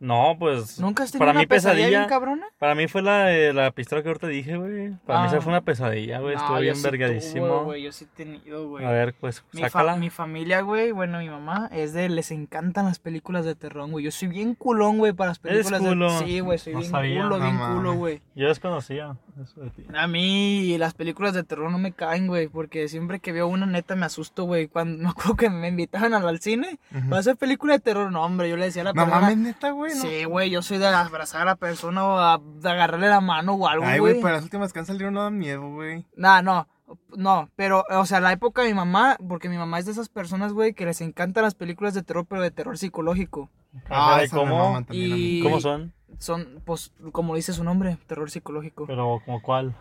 [0.00, 0.78] No, pues.
[0.80, 1.98] ¿Nunca has tenido Para una mí, pesadilla, pesadilla.
[2.00, 2.46] bien cabrona?
[2.58, 4.90] Para mí fue la, de la pistola que ahorita dije, güey.
[5.06, 5.28] Para mí Ah.
[5.28, 6.34] esa fue una pesadilla, güey.
[6.36, 7.46] No, Estuvo yo bien sí vergadísimo.
[7.64, 8.84] tuve, yo sí he tenido, güey.
[8.84, 9.96] A ver, pues, Mi, fa- sácala.
[9.96, 14.04] mi familia, güey, bueno, mi mamá es de, les encantan las películas de terror, güey.
[14.04, 16.12] Yo soy bien culón, güey, para las ¿Eres películas culo?
[16.12, 17.22] de Sí, güey, soy No bien sabía.
[17.22, 18.22] culo, No bien culo, güey.
[18.34, 19.84] Yo desconocía eso de ti.
[19.94, 23.66] A mí las películas de terror no me caen, güey, porque siempre que veo una
[23.66, 24.68] neta me asusto, güey.
[24.68, 27.10] Cuando me acuerdo que me invitaban al, al cine, Ujú.
[27.10, 29.20] va a ser película de terror, no, hombre, yo le decía a la No persona,
[29.20, 29.87] mames, neta, güey.
[29.94, 30.00] No.
[30.02, 33.54] Sí, güey, yo soy de abrazar a la persona o a- de agarrarle la mano
[33.54, 34.12] o algo, Ay, güey.
[34.14, 36.04] güey, pero las últimas que han salido no dan miedo, güey.
[36.16, 36.66] Nah, no,
[37.16, 40.08] no, pero, o sea, la época de mi mamá, porque mi mamá es de esas
[40.08, 43.50] personas, güey, que les encantan las películas de terror, pero de terror psicológico.
[43.90, 44.80] Ah, ¿y esas me cómo?
[44.90, 45.92] Y- ¿Cómo son?
[46.18, 48.86] Son, pues, como dice su nombre, terror psicológico.
[48.86, 49.74] Pero, ¿como cuál?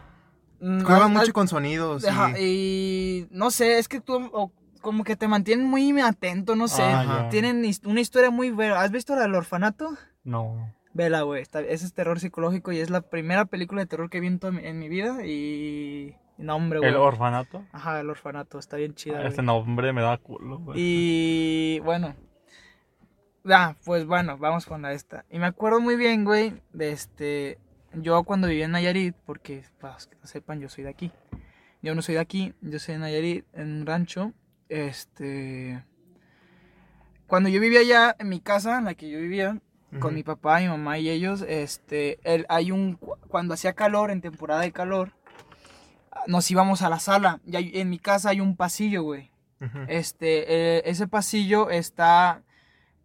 [0.60, 2.04] Mm, Juegan mucho con sonidos.
[2.04, 6.56] y- Ajá, y no sé, es que tú o- como que te mantienen muy atento,
[6.56, 6.84] no sé.
[6.84, 7.28] Ah.
[7.30, 8.82] Tienen una historia muy vera.
[8.82, 9.98] ¿Has visto la del orfanato?
[10.24, 10.74] No.
[10.94, 11.42] Vela, güey.
[11.44, 14.80] Ese es terror psicológico y es la primera película de terror que vi en, en
[14.80, 16.16] mi vida y...
[16.38, 16.92] No, hombre, güey.
[16.92, 17.64] ¿El orfanato?
[17.72, 18.60] Ajá, el orfanato.
[18.60, 19.28] Está bien chida, Ah.
[19.28, 20.80] Este nombre me da culo, güey.
[20.80, 22.16] Y bueno.
[23.46, 25.26] Ah, pues bueno, vamos con la esta.
[25.32, 27.60] Y me acuerdo muy bien, güey, de este...
[27.94, 31.12] Yo cuando vivía en Nayarit, porque para los que no sepan, yo soy de aquí.
[31.82, 34.34] Yo no soy de aquí, yo soy de Nayarit, en un rancho.
[34.70, 35.84] Este...
[37.28, 39.60] Cuando yo vivía allá, en mi casa, en la que yo vivía,
[40.00, 44.12] con mi papá, mi mamá y ellos, este, el, hay un, cu- cuando hacía calor,
[44.12, 45.12] en temporada de calor,
[46.28, 47.40] nos íbamos a la sala.
[47.46, 49.32] Y hay- en mi casa hay un pasillo, güey.
[49.88, 50.46] Este,
[50.78, 52.44] eh, ese pasillo está,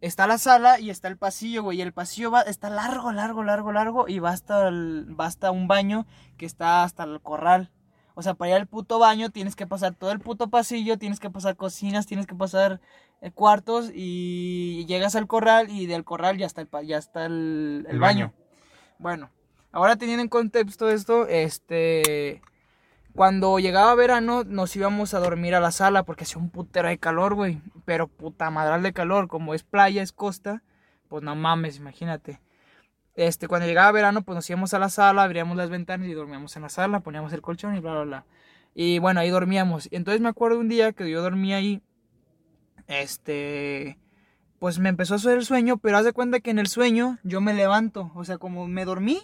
[0.01, 1.79] está la sala y está el pasillo, güey.
[1.79, 4.09] Y el pasillo va, está largo, largo, largo, largo.
[4.09, 7.71] Y va hasta, el- va hasta un baño que está hasta el corral.
[8.15, 11.21] O sea, para ir al puto baño tienes que pasar todo el puto pasillo, tienes
[11.21, 12.81] que pasar cocinas, tienes que pasar
[13.21, 17.85] eh, cuartos y llegas al corral y del corral ya está el, ya está el,
[17.89, 18.27] el El baño.
[18.27, 18.33] baño.
[18.99, 19.31] Bueno,
[19.73, 22.43] ahora teniendo en contexto esto, este...
[23.15, 26.97] Cuando llegaba verano nos íbamos a dormir a la sala porque hacía un putero de
[26.97, 27.61] calor, güey.
[27.85, 30.63] Pero puta madral de calor, como es playa, es costa,
[31.09, 32.41] pues no mames, imagínate.
[33.15, 36.57] Este, cuando llegaba verano, pues nos íbamos a la sala, abríamos las ventanas y dormíamos
[36.57, 38.25] en la sala, poníamos el colchón y bla, bla, bla.
[38.75, 39.89] Y bueno, ahí dormíamos.
[39.91, 41.83] Entonces me acuerdo un día que yo dormía ahí,
[42.87, 43.99] este,
[44.59, 47.19] pues me empezó a hacer el sueño, pero haz de cuenta que en el sueño
[47.23, 48.11] yo me levanto.
[48.15, 49.21] O sea, como me dormí,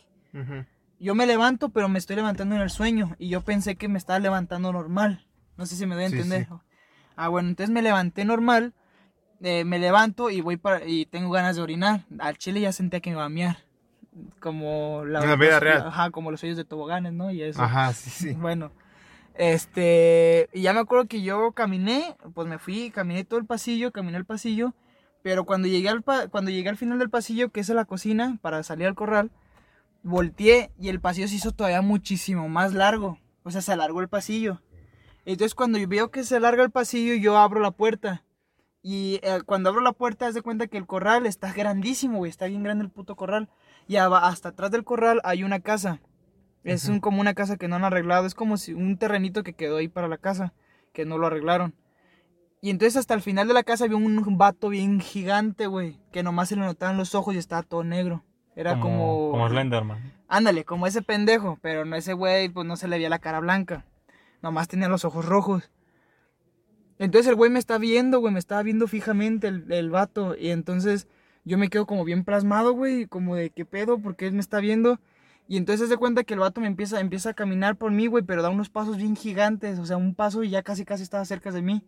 [1.01, 3.15] yo me levanto, pero me estoy levantando en el sueño.
[3.19, 5.27] Y yo pensé que me estaba levantando normal.
[5.57, 6.47] No sé si me doy a entender.
[6.47, 6.55] sí.
[7.17, 8.75] Ah, bueno, entonces me levanté normal.
[9.41, 10.85] eh, me levanto y voy para.
[10.87, 12.05] Y tengo ganas de orinar.
[12.19, 13.59] Al chile ya sentía que me iba a mear.
[14.41, 15.87] Como la, vida los- real.
[15.87, 17.31] Ajá, como los hoyos de toboganes, ¿no?
[17.31, 17.63] Y eso.
[17.63, 18.33] Ajá, sí, sí.
[18.35, 18.73] Bueno,
[19.35, 23.93] este, y ya me acuerdo que yo caminé, pues me fui, caminé todo el pasillo,
[23.93, 24.75] caminé el pasillo,
[25.23, 27.85] pero cuando llegué al, pa- cuando llegué al final del pasillo, que es a la
[27.85, 29.31] cocina, para salir al corral,
[30.03, 34.09] volteé y el pasillo se hizo todavía muchísimo más largo, o sea, se alargó el
[34.09, 34.61] pasillo.
[35.25, 38.25] Entonces cuando yo veo que se alarga el pasillo, yo abro la puerta.
[38.83, 42.31] Y eh, cuando abro la puerta, haz de cuenta que el corral está grandísimo, güey,
[42.31, 43.49] está bien grande el puto corral.
[43.89, 46.01] Y hasta atrás del corral hay una casa.
[46.63, 48.27] Es un, como una casa que no han arreglado.
[48.27, 50.53] Es como si un terrenito que quedó ahí para la casa,
[50.93, 51.75] que no lo arreglaron.
[52.61, 55.99] Y entonces hasta el final de la casa había un vato bien gigante, güey.
[56.13, 58.25] Que nomás se le notaban los ojos y estaba todo negro.
[58.55, 59.31] Era como...
[59.31, 60.13] Como Slenderman.
[60.29, 63.41] Ándale, como ese pendejo, pero no ese güey, pues no se le veía la cara
[63.41, 63.87] blanca.
[64.43, 65.71] Nomás tenía los ojos rojos.
[66.99, 70.37] Entonces el güey me está viendo, güey, me estaba viendo fijamente el, el vato.
[70.37, 71.09] Y entonces
[71.49, 74.61] yo me quedo como bien plasmado, güey, como de qué pedo, porque él me está
[74.61, 75.01] viendo.
[75.49, 78.07] Y entonces se de cuenta que el vato me empieza, empieza a caminar por mí,
[78.07, 79.79] güey, pero da unos pasos bien gigantes.
[79.79, 81.83] O sea, un paso y ya casi casi estaba cerca de mí.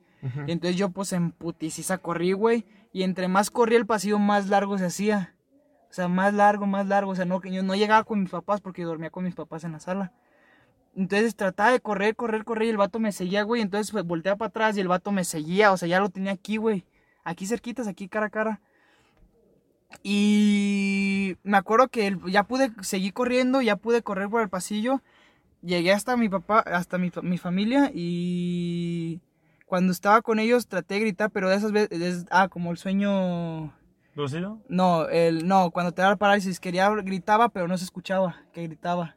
[0.47, 2.65] Y entonces yo pues en puticiza corrí, güey.
[2.93, 5.35] Y entre más corría el pasillo, más largo se hacía.
[5.91, 7.11] O sea, más largo, más largo.
[7.11, 9.73] O sea, no, yo no llegaba con mis papás porque dormía con mis papás en
[9.73, 10.13] la sala.
[10.97, 13.61] Entonces trataba de correr, correr, correr y el vato me seguía, güey.
[13.61, 15.71] Entonces pues, volteaba para atrás y el vato me seguía.
[15.73, 16.87] O sea, ya lo tenía aquí, güey.
[17.25, 18.61] Aquí cerquitas, aquí cara a cara.
[20.03, 25.03] Y me acuerdo que el- ya pude seguir corriendo, ya pude correr por el pasillo.
[25.63, 29.21] Llegué hasta mi papá, hasta mi, mi familia y
[29.67, 33.73] cuando estaba con ellos traté de gritar, pero de esas veces, ah, como el sueño,
[34.15, 34.59] ¿Lúcido?
[34.69, 38.63] no, el, no, cuando te da la parálisis, quería, gritaba, pero no se escuchaba, que
[38.63, 39.17] gritaba.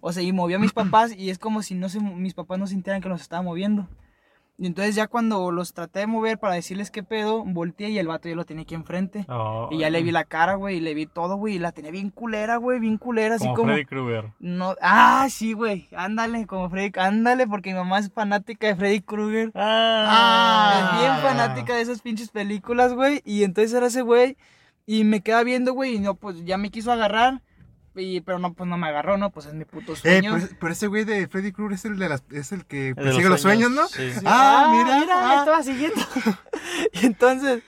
[0.00, 2.58] O sea, y movía a mis papás y es como si no se, mis papás
[2.58, 3.88] no sintieran que los estaba moviendo.
[4.62, 8.06] Y entonces ya cuando los traté de mover para decirles qué pedo, volteé y el
[8.06, 9.26] vato ya lo tenía aquí enfrente.
[9.72, 11.90] Y ya le vi la cara, güey, y le vi todo, güey, y la tenía
[11.90, 13.64] bien culera, güey, bien culera, así Como.
[13.72, 14.30] Freddy Krueger.
[14.38, 19.00] No, ah, sí, güey, ándale, como Freddy, ándale, porque mi mamá es fanática de Freddy
[19.00, 19.50] Krueger.
[19.56, 20.92] Ah.
[20.92, 23.20] Es bien fanática de esas pinches películas, güey.
[23.24, 24.36] Y entonces era ese güey.
[24.86, 25.96] Y me queda viendo, güey.
[25.96, 27.42] Y no, pues ya me quiso agarrar.
[27.94, 29.30] Y, pero no, pues no me agarró, ¿no?
[29.30, 30.34] Pues es mi puto Eh, sueño.
[30.34, 33.28] pero, pero ese güey de Freddy Krueger es el de las, es el que persigue
[33.28, 33.86] los sueños, ¿no?
[33.88, 34.12] Sí.
[34.12, 34.20] Sí.
[34.24, 35.36] Ah, mira, me ah.
[35.40, 36.00] estaba siguiendo.
[36.92, 37.62] y entonces,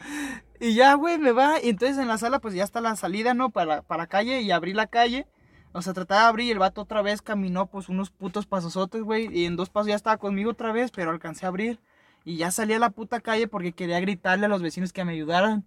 [0.60, 1.60] y ya, güey, me va.
[1.62, 3.50] Y entonces en la sala, pues ya está la salida, ¿no?
[3.50, 4.40] Para, para la calle.
[4.40, 5.26] Y abrí la calle.
[5.72, 9.02] O sea, trataba de abrir y el vato otra vez caminó, pues unos putos pasosotes,
[9.02, 9.28] güey.
[9.36, 11.80] Y en dos pasos ya estaba conmigo otra vez, pero alcancé a abrir.
[12.24, 15.12] Y ya salí a la puta calle porque quería gritarle a los vecinos que me
[15.12, 15.64] ayudaran.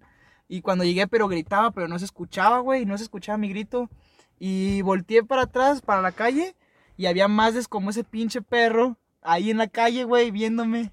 [0.47, 2.85] Y cuando llegué, pero gritaba, pero no se escuchaba, güey.
[2.85, 3.89] No se escuchaba mi grito.
[4.39, 6.55] Y volteé para atrás, para la calle.
[6.95, 10.91] Y había más de como ese pinche perro ahí en la calle, güey, viéndome.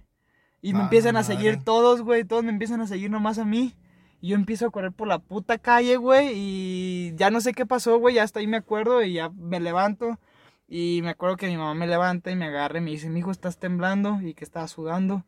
[0.62, 1.35] Y me Ah, empiezan a madre.
[1.37, 2.24] seguir todos, güey.
[2.24, 3.74] Todos me empiezan a seguir nomás a mí.
[4.20, 6.30] Y yo empiezo a correr por la puta calle, güey.
[6.35, 8.14] Y ya no sé qué pasó, güey.
[8.14, 10.18] Ya hasta ahí me acuerdo y ya me levanto.
[10.66, 13.30] Y me acuerdo que mi mamá me levanta y me agarra y me dice, mijo,
[13.30, 15.24] estás temblando y que estaba sudando.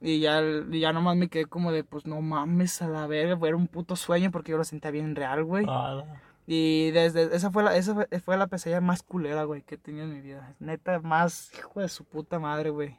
[0.00, 3.36] Y ya, y ya nomás me quedé como de, pues no mames a la verga,
[3.48, 5.64] era un puto sueño porque yo lo sentía bien real, güey.
[5.68, 6.04] Ah,
[6.50, 9.78] Y desde esa fue la, esa fue, fue la pesadilla más culera, güey, que he
[9.78, 10.54] tenido en mi vida.
[10.60, 12.96] Neta, más hijo de su puta madre, güey.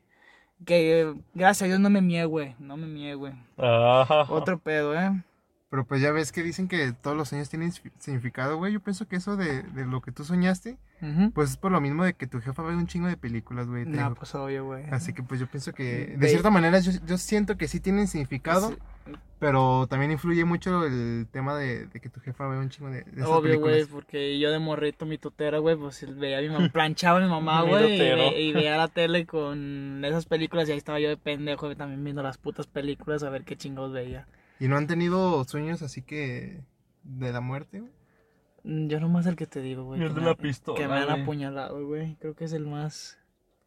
[0.65, 2.55] Que gracias a Dios no me mie, güey.
[2.59, 3.33] No me mie, güey.
[3.57, 4.25] ah.
[4.29, 5.23] Otro pedo, ¿eh?
[5.71, 8.73] Pero pues ya ves que dicen que todos los sueños tienen sig- significado, güey.
[8.73, 10.77] Yo pienso que eso de, de lo que tú soñaste,
[11.33, 13.85] pues es por lo mismo de que tu jefa ve un chingo de películas, güey.
[13.85, 14.15] No, digo.
[14.15, 14.85] pues obvio, güey.
[14.91, 18.07] Así que pues yo pienso que de cierta manera yo, yo siento que sí tienen
[18.07, 18.77] significado, Sí.
[19.39, 23.03] Pero también influye mucho el tema de, de que tu jefa ve un chingo de,
[23.03, 26.49] de esas Obvio, güey, porque yo de morrito, mi tutera, güey, pues veía a mi
[26.49, 28.17] mamá, planchaba a mi mamá, güey, y, tutero.
[28.31, 32.03] ve- y veía la tele con esas películas y ahí estaba yo de pendejo también
[32.03, 34.27] viendo las putas películas a ver qué chingados veía.
[34.59, 36.59] ¿Y no han tenido sueños así que
[37.03, 37.79] de la muerte?
[37.79, 37.91] güey?
[38.65, 40.01] Mm, Yo nomás el que te digo, güey.
[40.03, 42.17] El de la pistola, Que me han apuñalado, güey.
[42.19, 43.17] Creo que es el más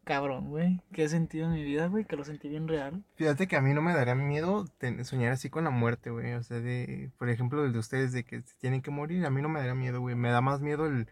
[0.04, 0.80] cabrón, güey.
[0.92, 2.04] Que he sentido en mi vida, güey.
[2.04, 3.02] Que lo sentí bien real.
[3.16, 4.66] Fíjate que a mí no me daría miedo
[5.04, 6.32] soñar así con la muerte, güey.
[6.34, 9.30] O sea, de, por ejemplo, el de ustedes de que se tienen que morir, a
[9.30, 10.14] mí no me daría miedo, güey.
[10.14, 11.08] Me da más miedo el,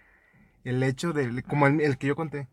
[0.64, 2.48] el hecho de, como el, el que yo conté.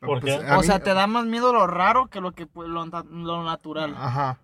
[0.00, 0.32] ¿Por qué?
[0.34, 2.84] a O mí- sea, te da más miedo lo raro que lo que pues, lo,
[2.86, 3.94] lo natural.
[3.98, 4.38] Ajá.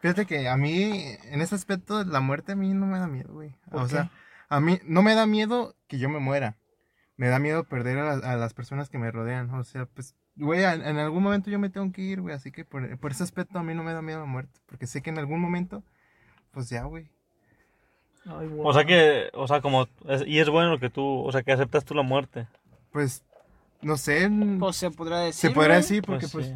[0.00, 0.92] Fíjate que a mí,
[1.24, 3.56] en ese aspecto, la muerte a mí no me da miedo, güey.
[3.70, 3.92] ¿Por O qué?
[3.92, 4.10] sea,
[4.48, 6.56] a mí no me da miedo que yo me muera.
[7.18, 9.50] Me da miedo perder a, las- a las personas que me rodean.
[9.50, 12.34] O sea, pues, güey, en, en algún momento yo me tengo que ir, güey.
[12.34, 14.58] Así que por, por ese aspecto a mí no me da miedo la muerte.
[14.66, 15.82] Porque sé que en algún momento,
[16.52, 17.08] pues ya, güey.
[18.24, 18.60] Ay, güey.
[18.64, 21.52] O sea que, o sea, como, es- y es bueno que tú, o sea, que
[21.52, 22.46] aceptas tú la muerte.
[22.92, 23.24] Pues,
[23.82, 24.30] no sé.
[24.58, 25.50] Pues se podría decir.
[25.50, 25.82] se podría güey.
[25.82, 26.54] decir porque, pues, sí.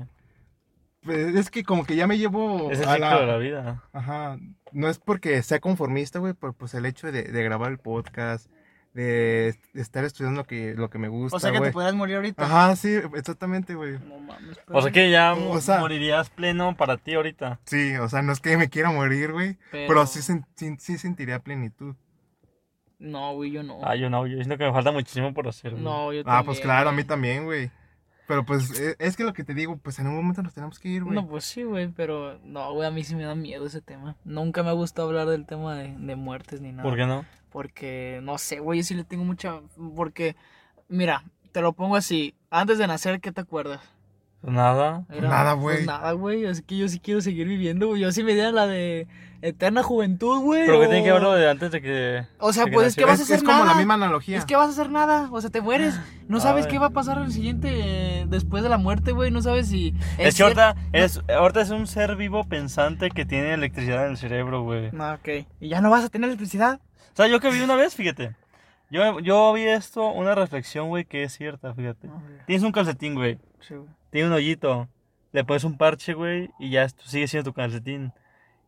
[1.02, 3.36] pues, es que como que ya me llevo es el a ciclo la- de la
[3.38, 3.82] vida.
[3.92, 4.38] Ajá,
[4.70, 8.48] no es porque sea conformista, güey, pero pues el hecho de, de grabar el podcast,
[8.94, 12.16] de, estar estudiando lo que, lo que me gusta, O sea que te podrías morir
[12.16, 12.44] ahorita.
[12.44, 13.98] Ajá, sí, exactamente, güey.
[14.00, 17.60] No mames, O sea que ya O sea- morirías pleno para ti ahorita.
[17.64, 20.98] Sí, o sea, no es que me quiera morir, güey, Pero- pero, sí, sí, sí
[20.98, 21.94] sentiría plenitud.
[22.98, 23.80] No, güey, yo no.
[23.82, 25.72] Ah, yo no, yo siento que me falta muchísimo por hacer.
[25.72, 27.70] No, yo Ah, pues también, claro, a mí también, güey.
[28.26, 30.78] Pero pues e- es que lo que te digo, pues en un momento nos tenemos
[30.78, 31.14] que ir, güey.
[31.14, 34.16] No, pues sí, güey, pero no, güey, a mí sí me da miedo ese tema.
[34.24, 36.82] Nunca me ha gustado hablar del tema de, de muertes ni nada.
[36.84, 37.24] ¿Por qué no?
[37.50, 39.60] Porque, no sé, güey, yo sí le tengo mucha...
[39.96, 40.36] Porque,
[40.88, 42.34] mira, te lo pongo así.
[42.50, 43.80] Antes de nacer, ¿qué te acuerdas?
[44.42, 45.04] Pues nada.
[45.08, 45.76] Pues nada, güey.
[45.76, 46.44] Pues nada, güey.
[46.44, 48.02] Es que yo sí quiero seguir viviendo, güey.
[48.02, 49.06] Yo sí me diera la de
[49.40, 50.66] eterna juventud, güey.
[50.66, 52.26] Pero que o- tiene que verlo de antes de que.
[52.40, 53.70] O sea, pues es que vas a es, hacer es como nada.
[53.70, 54.36] la misma analogía.
[54.38, 55.28] Es que vas a hacer nada.
[55.30, 55.98] O sea, te mueres.
[56.26, 56.72] No sabes Ay.
[56.72, 59.30] qué va a pasar el siguiente eh, después de la muerte, güey.
[59.30, 59.94] No sabes si.
[60.18, 64.16] Es que ahorita es, ahorita es un ser vivo pensante que tiene electricidad en el
[64.16, 64.90] cerebro, güey.
[64.90, 65.28] No, ok.
[65.60, 66.80] Y ya no vas a tener electricidad.
[67.12, 68.34] O sea, yo que vi una vez, fíjate.
[68.90, 72.10] Yo, yo vi esto, una reflexión, güey, que es cierta, fíjate.
[72.46, 73.38] Tienes un calcetín, güey.
[73.60, 73.88] Sí, güey.
[74.12, 74.88] Tiene un hoyito.
[75.32, 78.12] Le pones un parche, güey, y ya sigue siendo tu calcetín.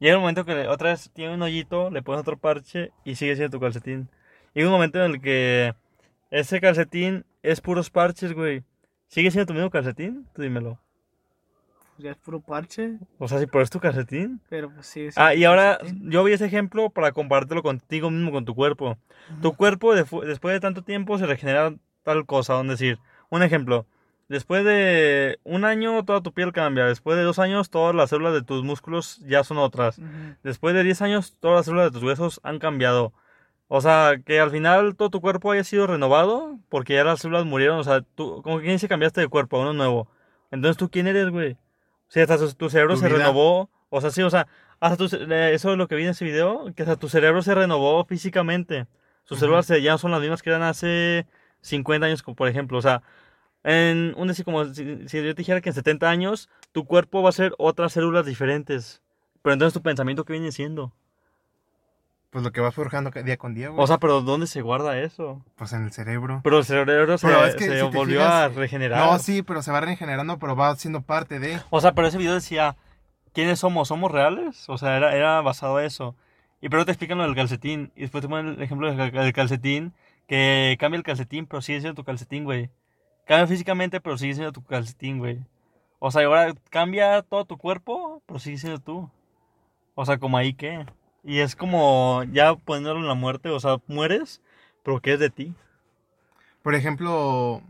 [0.00, 3.36] Llega un momento que otra vez tiene un hoyito, le pones otro parche y sigue
[3.36, 4.08] siendo tu calcetín.
[4.54, 5.74] Llega un momento en el que
[6.30, 8.64] ese calcetín es puros parches, güey.
[9.08, 10.26] ¿Sigue siendo tu mismo calcetín?
[10.34, 10.80] Tú dímelo.
[11.98, 12.94] Ya es puro parche.
[13.18, 14.40] O sea, si por es tu calcetín.
[14.48, 15.02] Pero pues sí.
[15.02, 16.10] es Ah, y ahora calcetín.
[16.10, 18.96] yo vi ese ejemplo para compartirlo contigo mismo, con tu cuerpo.
[19.42, 23.86] Tu cuerpo después de tanto tiempo se regenera tal cosa, es decir, un ejemplo.
[24.34, 28.32] Después de un año toda tu piel cambia, después de dos años todas las células
[28.32, 30.00] de tus músculos ya son otras,
[30.42, 33.12] después de 10 años todas las células de tus huesos han cambiado.
[33.68, 37.44] O sea, que al final todo tu cuerpo haya sido renovado porque ya las células
[37.44, 40.08] murieron, o sea, tú como que se cambiaste de cuerpo a uno nuevo.
[40.50, 41.52] Entonces tú quién eres, güey?
[41.52, 41.56] O
[42.08, 43.18] sea, hasta tu, cerebro Tu se vida.
[43.18, 44.48] renovó, o sea, sí, o sea,
[44.80, 47.40] hasta tu, eh, eso es lo que vi en ese video, que hasta tu cerebro
[47.40, 48.88] se renovó físicamente.
[49.22, 51.24] Sus células ya no son las mismas que eran hace
[51.60, 52.78] 50 años, por ejemplo.
[52.78, 53.02] O sea,
[53.64, 57.22] en un decir, como si, si yo te dijera que en 70 años tu cuerpo
[57.22, 59.00] va a ser otras células diferentes.
[59.42, 60.92] Pero entonces tu pensamiento, ¿qué viene siendo?
[62.30, 63.80] Pues lo que vas forjando día con día, güey.
[63.82, 65.40] O sea, pero ¿dónde se guarda eso?
[65.54, 66.40] pues en el cerebro.
[66.42, 68.98] Pero el cerebro se, Pero es que se si volvió fijas- a regenerar.
[69.12, 71.60] No, sí, pero se va regenerando, pero va siendo parte de.
[71.70, 72.76] O sea, pero ese video decía,
[73.32, 73.86] ¿quiénes somos?
[73.86, 74.68] ¿Somos reales?
[74.68, 76.16] O sea, era, era basado en eso.
[76.60, 77.92] Y pero te explican lo del calcetín.
[77.94, 79.92] Y después te ponen el ejemplo del calcetín,
[80.26, 82.68] que cambia el calcetín, pero sigue siendo tu calcetín, güey.
[83.26, 85.44] Cambia físicamente, pero sigue siendo tu calcetín, güey.
[85.98, 89.10] O sea, ahora cambia todo tu cuerpo, pero sigue siendo tú.
[89.94, 90.84] O sea, como ahí qué.
[91.22, 94.42] Y es como ya poniéndolo en la muerte, o sea, mueres,
[94.82, 95.54] pero ¿qué es de ti?
[96.62, 97.62] Por ejemplo,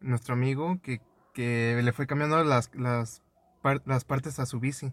[0.00, 1.00] nuestro amigo que,
[1.34, 3.22] que le fue cambiando las, las,
[3.62, 4.92] par- las partes a su bici.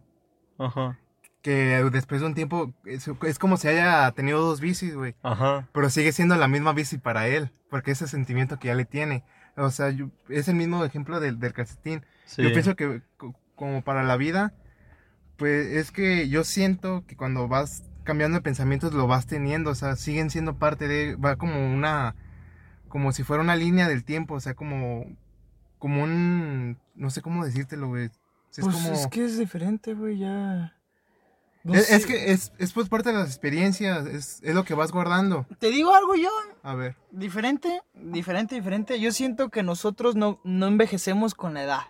[0.60, 0.98] Ajá,
[1.42, 5.16] Que después de un tiempo es, es como si haya tenido dos bicis, güey.
[5.24, 5.68] ajá.
[5.72, 9.24] Pero sigue siendo la misma bici para él, porque ese sentimiento que ya le tiene.
[9.58, 12.04] O sea, yo- es el mismo ejemplo del, del calcetín.
[12.26, 12.44] Sí.
[12.44, 14.54] Yo pienso que co- como para la vida,
[15.38, 19.76] pues es que yo siento que cuando vas cambiando de pensamientos lo vas teniendo, o
[19.76, 22.16] sea, siguen siendo parte de, va como una,
[22.88, 25.06] como si fuera una línea del tiempo, o sea, como,
[25.80, 28.06] como un, no sé cómo decírtelo, güey.
[28.06, 30.74] Es Pues como, es que es diferente, güey, ya.
[31.68, 34.74] No es, es que es, es pues parte de las experiencias, es, es lo que
[34.74, 35.46] vas guardando.
[35.60, 36.30] Te digo algo yo,
[36.64, 39.00] A ver, diferente, diferente, diferente.
[39.02, 41.82] Yo siento que nosotros no, no envejecemos con la edad.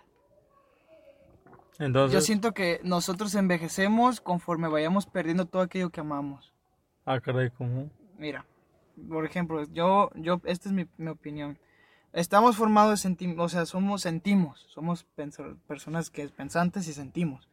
[1.78, 6.52] Entonces, Yo siento que nosotros envejecemos conforme vayamos perdiendo todo aquello que amamos.
[7.06, 7.88] ah, caray, ¿cómo?
[8.18, 8.44] Mira,
[9.08, 11.56] por ejemplo, yo, yo, esta es mi, mi opinión.
[12.12, 15.06] Estamos formados de sentimientos, o sea, somos, sentimos, somos
[15.68, 17.48] personas que pensantes y sentimos.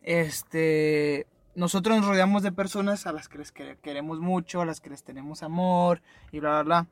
[0.00, 4.80] Este, nosotros nos rodeamos de personas a las que les quere- queremos mucho, a las
[4.80, 6.86] que les tenemos amor y bla, bla, bla.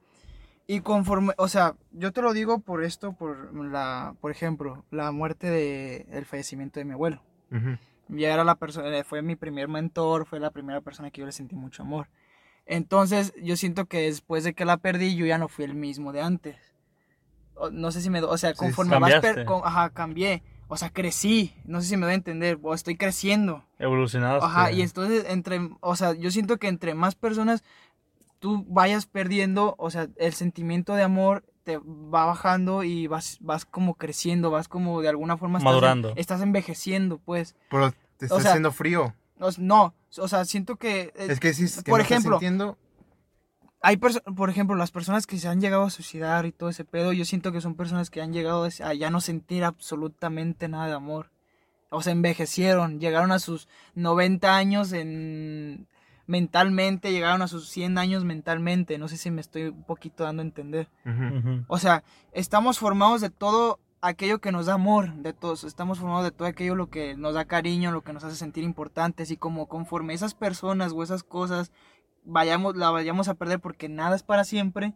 [0.66, 5.10] Y conforme, o sea, yo te lo digo por esto, por la, por ejemplo, la
[5.10, 7.20] muerte de, el fallecimiento de mi abuelo.
[7.50, 7.76] ujú,
[8.08, 11.32] Ya era la persona, fue mi primer mentor, fue la primera persona que yo le
[11.32, 12.08] sentí mucho amor.
[12.66, 16.12] Entonces, yo siento que después de que la perdí, yo ya no fui el mismo
[16.12, 16.56] de antes.
[17.54, 20.76] O- No sé si me, o sea, Sí, conforme vas, per- con- ajá, cambié, o
[20.76, 23.64] sea, crecí, no sé si me voy a entender, o estoy creciendo.
[23.78, 24.46] Evolucionaste.
[24.46, 27.62] Ajá, y entonces entre, o sea, yo siento que entre más personas
[28.38, 33.64] tú vayas perdiendo, o sea, el sentimiento de amor te va bajando y vas, vas
[33.66, 36.12] como creciendo, vas como de alguna forma estás, Madurando.
[36.16, 37.54] estás envejeciendo, pues.
[37.68, 39.14] pero te está O sea, haciendo frío.
[39.58, 41.12] No, o sea, siento que...
[41.16, 42.78] eh, Es que si es que por no estás ejemplo, sintiendo,
[43.82, 47.12] hay por ejemplo, las personas que se han llegado a suicidar y todo ese pedo,
[47.12, 50.92] yo siento que son personas que han llegado a ya no sentir absolutamente nada de
[50.92, 51.30] amor.
[51.88, 55.88] O sea, envejecieron, llegaron a sus 90 años en
[56.26, 60.42] mentalmente, llegaron a sus 100 años mentalmente, no sé si me estoy un poquito dando
[60.42, 60.88] a entender.
[61.66, 66.24] O sea, estamos formados de todo aquello que nos da amor, de todos, estamos formados
[66.24, 69.36] de todo aquello lo que nos da cariño, lo que nos hace sentir importantes y
[69.36, 71.72] como conforme esas personas o esas cosas
[72.24, 74.94] vayamos la vayamos a perder porque nada es para siempre,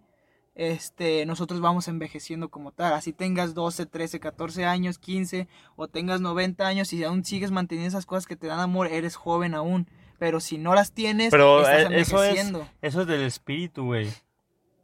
[0.54, 2.92] este, nosotros vamos envejeciendo como tal.
[2.92, 7.88] Así tengas 12, 13, 14 años, 15 o tengas 90 años y aún sigues manteniendo
[7.88, 9.88] esas cosas que te dan amor, eres joven aún.
[10.18, 12.68] Pero si no las tienes, Pero estás eh, eso es, envejeciendo.
[12.82, 14.08] eso es del espíritu, güey.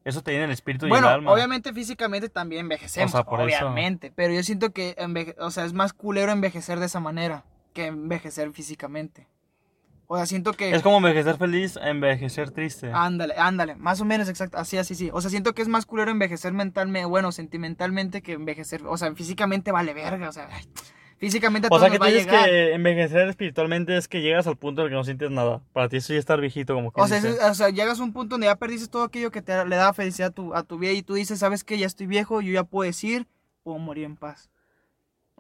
[0.03, 1.33] Eso te viene el espíritu y Bueno, el alma.
[1.33, 3.59] obviamente físicamente también envejecemos, O sea, por eso.
[3.67, 4.97] obviamente, pero yo siento que
[5.39, 9.29] o sea, es más culero envejecer de esa manera que envejecer físicamente.
[10.13, 12.91] O sea, siento que Es como envejecer feliz envejecer triste.
[12.93, 15.09] ándale, ándale, más o menos exacto, así así sí.
[15.13, 19.15] O sea, siento que es más culero envejecer mentalmente, bueno, sentimentalmente que envejecer, o sea,
[19.15, 20.49] físicamente vale verga, o sea,
[21.19, 22.45] físicamente a o sea, que llegar.
[22.49, 25.63] que envejecer espiritualmente es que llegas al punto en el que no sientes nada.
[25.73, 28.03] Para ti eso ya estar viejito como que O sea, eso- o sea, llegas a
[28.03, 30.65] un punto donde ya perdiste todo aquello que te le daba felicidad a tu, a
[30.65, 31.79] tu vida y tú dices, ¿sabes qué?
[31.79, 33.29] Ya estoy viejo, yo ya puedo decir,
[33.63, 34.50] puedo morir en paz.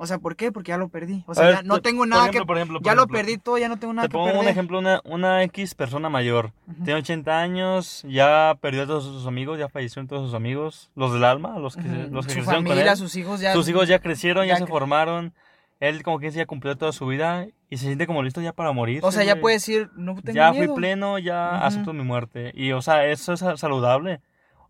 [0.03, 0.51] O sea, ¿por qué?
[0.51, 1.25] Porque ya lo perdí.
[1.27, 2.47] O sea, A ver, ya no tengo por nada ejemplo, que...
[2.47, 4.43] por ejemplo, por ya lo perdí todo, ya no tengo nada Te que pongo perder.
[4.43, 6.53] un ejemplo, una, una X persona mayor.
[6.85, 11.13] Tiene 80 años, ya perdió a todos sus amigos, ya fallecieron todos sus amigos, los
[11.13, 12.13] del alma, los que, Ujú.
[12.15, 12.97] los que Su crecieron con familia, él.
[12.97, 13.53] sus hijos ya...
[13.53, 15.35] Sus hijos ya crecieron, ya, ya se cre- formaron.
[15.81, 18.73] Él como que ya cumplió toda su vida y se siente como listo ya para
[18.73, 19.01] morir.
[19.03, 20.67] O sea, ya puede decir, no tengo Ya miedo.
[20.67, 22.53] fui pleno, ya acepto mi muerte.
[22.55, 24.21] Y, o sea, eso es saludable.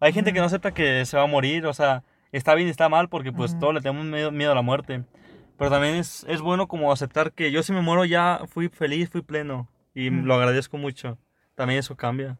[0.00, 2.02] Hay gente que no acepta que se va a morir, o sea,
[2.32, 5.02] está bien y está mal porque pues todos le tenemos miedo, miedo a la muerte.
[5.60, 9.10] Pero también es, es bueno como aceptar que yo si me muero ya fui feliz,
[9.10, 9.68] fui pleno.
[9.94, 11.18] Y lo agradezco mucho.
[11.54, 12.38] También eso cambia.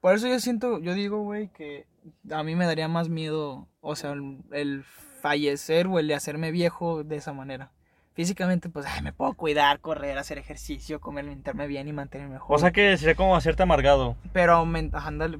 [0.00, 1.86] Por eso yo siento, yo digo, güey, que
[2.30, 4.84] a mí me daría más miedo, o sea, el, el
[5.20, 7.72] fallecer o el de hacerme viejo de esa manera.
[8.14, 12.54] Físicamente, pues, ay, me puedo cuidar, correr, hacer ejercicio, comer, alimentarme bien y mantenerme joven.
[12.56, 14.16] O sea que sería como hacerte amargado.
[14.32, 14.90] Pero, men-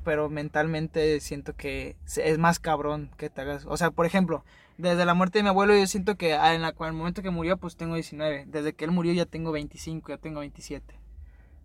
[0.05, 3.65] pero mentalmente siento que es más cabrón que te hagas.
[3.65, 4.45] O sea, por ejemplo,
[4.79, 7.31] desde la muerte de mi abuelo, yo siento que ah, en la, el momento que
[7.31, 8.45] murió, pues tengo 19.
[8.47, 10.99] Desde que él murió ya tengo 25, ya tengo 27.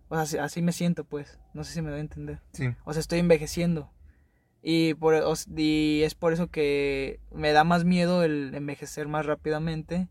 [0.08, 1.38] O sea, así, así me siento, pues.
[1.54, 2.40] No sé si me doy a entender.
[2.52, 2.68] Sí.
[2.84, 3.90] O sea, estoy envejeciendo.
[4.62, 9.26] Y, por, o y es por eso que me da más miedo el envejecer más
[9.26, 10.08] rápidamente.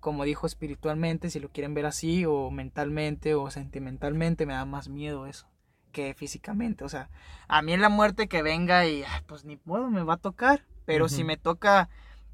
[0.00, 4.88] Como dijo espiritualmente, si lo quieren ver así, o mentalmente, o sentimentalmente, me da más
[4.88, 5.48] miedo eso
[5.92, 6.84] que físicamente.
[6.84, 7.10] O sea,
[7.48, 10.64] a mí en la muerte que venga y pues ni modo, me va a tocar.
[10.84, 11.26] Pero si Ujú.
[11.26, 11.88] me toca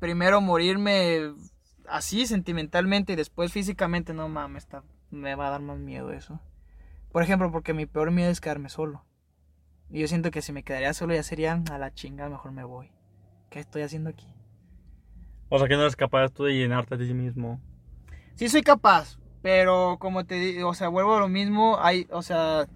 [0.05, 1.33] primero morirme
[1.89, 6.41] así sentimentalmente y después físicamente, no mames, está, me va a dar más miedo eso.
[7.11, 9.03] Por ejemplo, porque mi peor miedo es quedarme solo.
[9.89, 12.65] Y yo siento que si me quedaría solo ya sería a la chinga, mejor me
[12.65, 12.91] voy.
[13.49, 14.27] ¿Qué estoy haciendo aquí?
[15.49, 17.63] O sea que no eres capaz tú de llenarte a ti mismo.
[18.35, 22.21] Sí soy capaz, pero como te digo, o sea, vuelvo a lo mismo, hay, o
[22.21, 22.67] sea,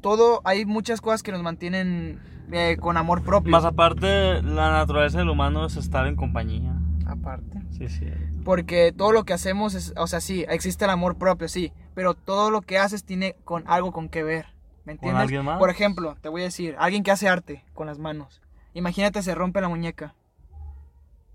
[0.00, 2.20] todo, hay muchas cosas que nos mantienen
[2.52, 3.50] eh, con amor propio.
[3.50, 6.74] Más aparte, la naturaleza del humano es estar en compañía.
[7.06, 7.60] aparte.
[7.70, 8.10] Sí, sí.
[8.44, 12.14] Porque todo lo que hacemos es, o sea, sí, existe el amor propio, sí, pero
[12.14, 14.46] todo lo que haces tiene con algo con que ver.
[14.84, 15.22] ¿Me entiendes?
[15.22, 15.58] alguien más?
[15.58, 18.40] Por ejemplo, te voy a decir, alguien que hace arte con las manos.
[18.74, 20.14] Imagínate se rompe la muñeca.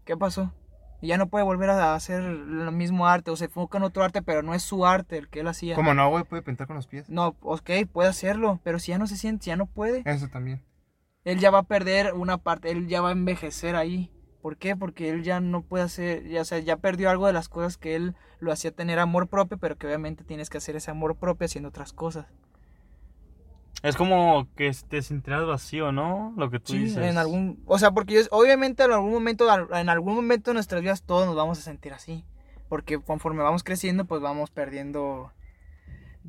[0.06, 0.52] ¿Qué pasó?
[1.02, 4.04] Y ya no puede volver a hacer el mismo arte o se enfoca en otro
[4.04, 5.76] arte, pero no es su arte el que él hacía.
[5.76, 7.10] Como no, güey, puede pintar con los pies.
[7.10, 10.28] No, ok, puede hacerlo, pero si ya no se siente, si ya no puede, Eso
[10.28, 10.62] también.
[11.26, 14.12] Él ya va a perder una parte, él ya va a envejecer ahí.
[14.42, 14.76] ¿Por qué?
[14.76, 17.78] Porque él ya no puede hacer, ya, o sea, ya perdió algo de las cosas
[17.78, 21.16] que él lo hacía tener amor propio, pero que obviamente tienes que hacer ese amor
[21.16, 22.26] propio haciendo otras cosas.
[23.84, 26.34] Es como que te sentirás vacío, ¿no?
[26.38, 26.98] Lo que tú Sí, dices.
[26.98, 30.82] en algún, o sea, porque yo- obviamente en algún momento, en algún momento de nuestras
[30.82, 32.24] vidas todos nos vamos a sentir así,
[32.70, 35.32] porque conforme vamos creciendo, pues vamos perdiendo,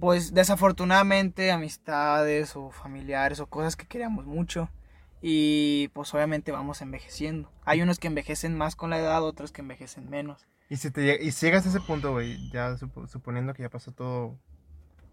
[0.01, 4.71] pues desafortunadamente amistades o familiares o cosas que queríamos mucho
[5.23, 7.51] y pues obviamente vamos envejeciendo.
[7.65, 10.47] Hay unos que envejecen más con la edad, otros que envejecen menos.
[10.69, 13.69] Y si, te, y si llegas a ese punto, güey, ya supo- suponiendo que ya
[13.71, 14.39] pasó todo,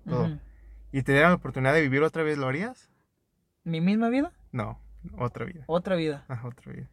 [0.07, 0.25] todo,
[0.91, 2.89] y te dieran la oportunidad de vivir otra vez, ¿lo harías?
[3.63, 4.31] ¿Mi misma vida?
[4.51, 4.79] No,
[5.17, 5.63] otra vida.
[5.67, 6.25] Otra vida.
[6.27, 6.87] Ajá, otra vida.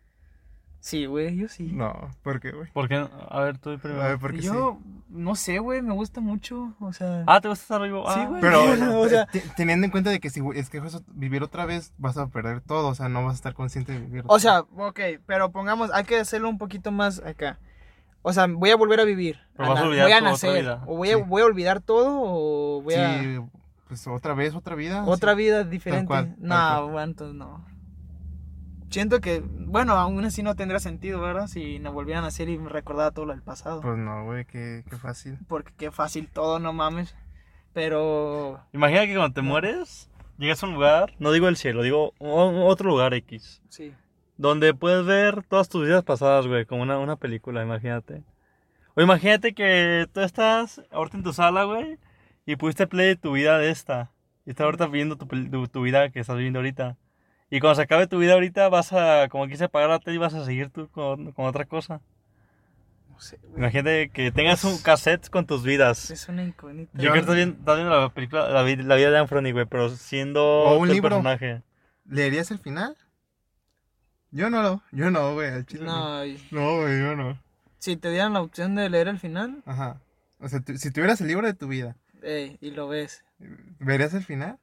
[0.86, 1.64] Sí, güey, yo sí.
[1.72, 2.70] No, ¿por qué, güey?
[2.70, 3.04] ¿Por qué?
[3.28, 4.02] A ver, tú A primero.
[4.04, 4.78] ver, porque yo
[5.08, 7.24] no sé, güey, me gusta mucho, o sea...
[7.26, 8.04] Ah, ¿te gusta estar vivo?
[8.12, 8.26] Sí, Ah.
[8.28, 8.40] güey.
[8.40, 8.60] Pero,
[9.00, 12.28] O sea- te- teniendo en cuenta de que si escoges vivir otra vez, vas a
[12.28, 14.22] perder todo, o sea, no vas a estar consciente de vivir.
[14.28, 17.58] O sea, ok, pero pongamos, hay que hacerlo un poquito más acá.
[18.22, 19.40] O sea, voy a volver a vivir.
[19.56, 20.62] Pero vas a olvidar voy a nacer.
[20.62, 20.84] vida.
[20.86, 21.22] O voy a, Sí.
[21.26, 23.20] voy a olvidar todo o voy a...
[23.24, 23.40] Sí,
[23.88, 25.04] pues otra vez, otra vida.
[25.04, 25.38] Otra sí.
[25.38, 26.06] vida diferente.
[26.06, 26.82] cual, tal no, cual.
[26.92, 27.64] bueno, entonces no.
[28.96, 31.48] Siento que, bueno, aún así no tendría sentido, ¿verdad?
[31.48, 33.82] Si nos volvieran a hacer y me recordara todo lo del pasado.
[33.82, 35.36] Pues no, güey, qué, qué fácil.
[35.48, 37.14] Porque qué fácil todo, no mames.
[37.74, 38.58] Pero...
[38.72, 42.88] Imagina que cuando te mueres, llegas a un lugar, no digo el cielo, digo otro
[42.88, 43.92] lugar X, Sí.
[44.38, 48.24] donde puedes ver todas tus vidas pasadas, güey, como una, una película, imagínate.
[48.94, 51.98] O imagínate que tú estás ahorita en tu sala, güey,
[52.46, 54.10] y pudiste play de tu vida de esta.
[54.46, 56.96] Y estás ahorita viendo tu, tu, tu vida que estás viviendo ahorita.
[57.50, 60.18] Y cuando se acabe tu vida ahorita, vas a, como quise pagar la tele, y
[60.18, 62.00] vas a seguir tú con, con otra cosa.
[63.10, 63.58] No sé, güey.
[63.58, 66.10] Imagínate que tengas un cassette con tus vidas.
[66.10, 66.90] Es una incógnita.
[66.94, 69.52] Yo creo que estás viendo, estás viendo la película, la, vi- la vida de Anthony,
[69.52, 71.08] güey, pero siendo O un libro.
[71.10, 71.62] personaje.
[72.04, 72.96] ¿Leerías el final?
[74.32, 75.84] Yo no lo, yo no, güey, al chile.
[75.84, 77.38] No, No, y- no, güey, yo no.
[77.78, 80.00] si te dieran la opción de leer el final, Ajá.
[80.40, 83.24] O sea, si tuvieras el libro de tu vida, ey, y lo ves.
[83.78, 84.58] ¿verías el final?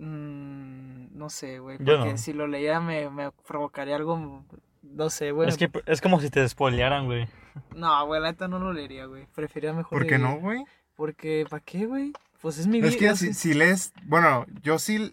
[0.00, 1.76] Mm, no sé, güey.
[1.78, 2.18] Yo Porque no.
[2.18, 4.44] si lo leía me, me provocaría algo.
[4.82, 5.48] No sé, güey.
[5.48, 7.28] Es que es como si te spoilearan, güey.
[7.74, 9.26] No, güey, la neta no lo leería, güey.
[9.34, 9.90] Preferiría mejor.
[9.98, 10.64] ¿Por qué no, güey?
[10.94, 12.12] Porque, ¿para qué, güey?
[12.40, 12.88] Pues es mi vida.
[12.90, 15.12] Es que si, si, si lees, bueno, yo sí...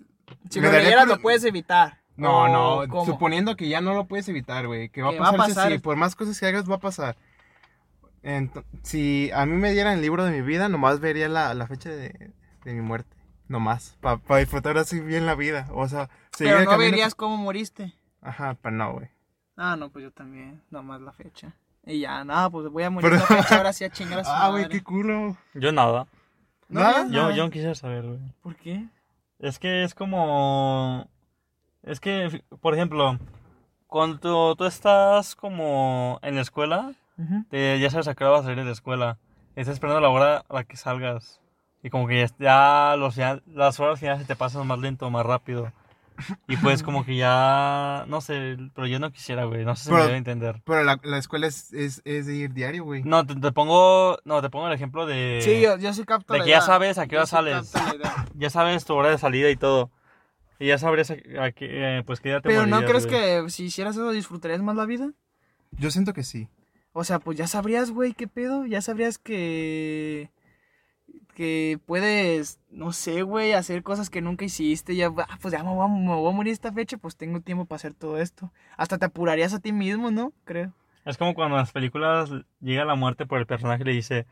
[0.50, 2.00] si me lo leyeras lo puedes evitar.
[2.16, 3.06] No, ¿O no, cómo?
[3.06, 5.50] suponiendo que ya no lo puedes evitar, güey, que va a Que va a pasar,
[5.50, 5.82] sí, pasar.
[5.82, 7.18] por más cosas que hagas va a pasar.
[8.84, 11.90] Si a mí me dieran el libro de mi vida, nomás vería la, la fecha
[11.90, 12.32] de,
[12.64, 13.16] de mi muerte,
[13.48, 17.94] nomás, para disfrutar así bien la vida, o sea, Pero no verías cómo moriste.
[18.22, 19.10] Ajá, pero no, güey.
[19.56, 20.62] Ah, no, pues yo también.
[20.70, 21.54] Nomás la fecha.
[21.86, 24.24] Y ya, nada, pues voy a morir Pero- la fecha ahora sí a chingar a
[24.24, 25.38] su Ah, güey, qué culo.
[25.54, 26.06] Yo nada.
[26.70, 27.06] No, ¿Nada?
[27.10, 27.34] Yo, nada.
[27.36, 28.20] yo no quisiera saber, güey.
[28.42, 28.86] ¿Por qué?
[29.40, 31.08] Es que es como...
[31.84, 33.18] Es que, por ejemplo,
[33.88, 36.92] cuando tú estás como en la escuela,
[37.50, 39.18] te- ya sabes a qué hora vas a salir de la escuela.
[39.56, 41.40] Estás esperando la hora a la que salgas.
[41.84, 45.10] Y como que ya, ya los, ya- las horas finales se te pasan más lento,
[45.10, 45.72] más rápido.
[46.48, 48.06] Y pues como que ya...
[48.08, 49.64] No sé, pero yo no quisiera, güey.
[49.64, 50.62] No sé si me Pero- debe entender.
[50.66, 53.04] Pero la, la escuela es, es, es de ir diario, güey.
[53.04, 54.18] No, te, te pongo...
[54.26, 55.42] No, te pongo el ejemplo de...
[55.44, 56.66] Sí, yo, yo sí capto de la que ya idea.
[56.66, 57.72] sabes a qué Yo hora sí sales.
[58.34, 59.92] Ya sabes tu hora de salida y todo.
[60.58, 61.14] Y ya sabrías a,
[61.44, 63.44] a qué, eh, pues qué día te Pero ¿no morirías, crees güey.
[63.46, 65.12] que si hicieras eso disfrutarías más la vida?
[65.72, 66.48] Yo siento que sí.
[66.94, 68.66] O sea, pues ya sabrías, güey, qué pedo.
[68.66, 70.32] Ya sabrías que.
[71.38, 74.96] Que puedes, no sé, güey, hacer cosas que nunca hiciste.
[74.96, 77.42] Ya, ah, pues ya me voy, a, me voy a morir esta fecha, pues tengo
[77.42, 78.52] tiempo para hacer todo esto.
[78.76, 80.34] Hasta te apurarías a ti mismo, ¿no?
[80.46, 80.74] Creo.
[81.06, 84.26] Es como cuando en las películas llega la muerte por el personaje y le dice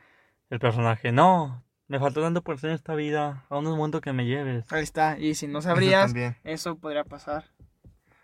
[0.50, 4.02] el personaje, no, me faltó tanto por hacer en esta vida, aún no es momento
[4.02, 4.66] que me lleves.
[4.74, 5.20] Ahí está.
[5.20, 6.12] Y si no sabrías,
[6.44, 7.46] eso podría pasar.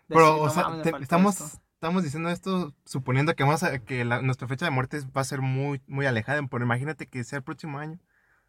[0.08, 1.60] Pero, o "No sea, te- estamos, esto".
[1.74, 5.40] estamos diciendo esto suponiendo que, a- que la- nuestra fecha de muerte va a ser
[5.40, 6.42] muy, muy alejada.
[6.50, 8.00] Pero imagínate que sea el próximo año.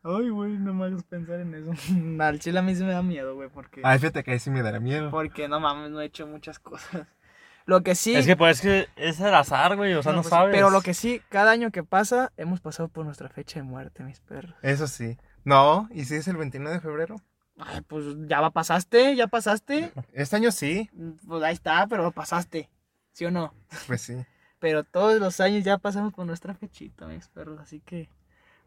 [0.04, 1.72] Ay, güey, no me hagas pensar en eso.
[2.22, 3.82] Al chile a mí sí me da miedo, güey, porque...
[3.84, 5.10] Ay, fíjate que ahí sí me dará miedo.
[5.12, 7.08] Porque no mames, no he hecho muchas cosas.
[7.66, 8.14] Lo que sí...
[8.14, 10.54] Es que pues es que es el azar, güey, o sea, no, pues, sabes.
[10.54, 14.04] Pero lo que sí, cada año que pasa, hemos pasado por nuestra fecha de muerte,
[14.04, 14.54] mis perros.
[14.62, 15.18] Eso sí.
[15.46, 17.16] No, ¿y si es el 29 de febrero?
[17.58, 19.94] Ay, pues ya va, pasaste, ya pasaste.
[20.12, 20.90] Este año sí,
[21.26, 22.70] Pues ahí está, pero pasaste.
[23.14, 23.54] ¿Sí o no?
[23.88, 24.16] pues sí.
[24.60, 27.60] Pero todos los años ya pasamos por nuestra fechita, mis perros.
[27.60, 28.10] Así que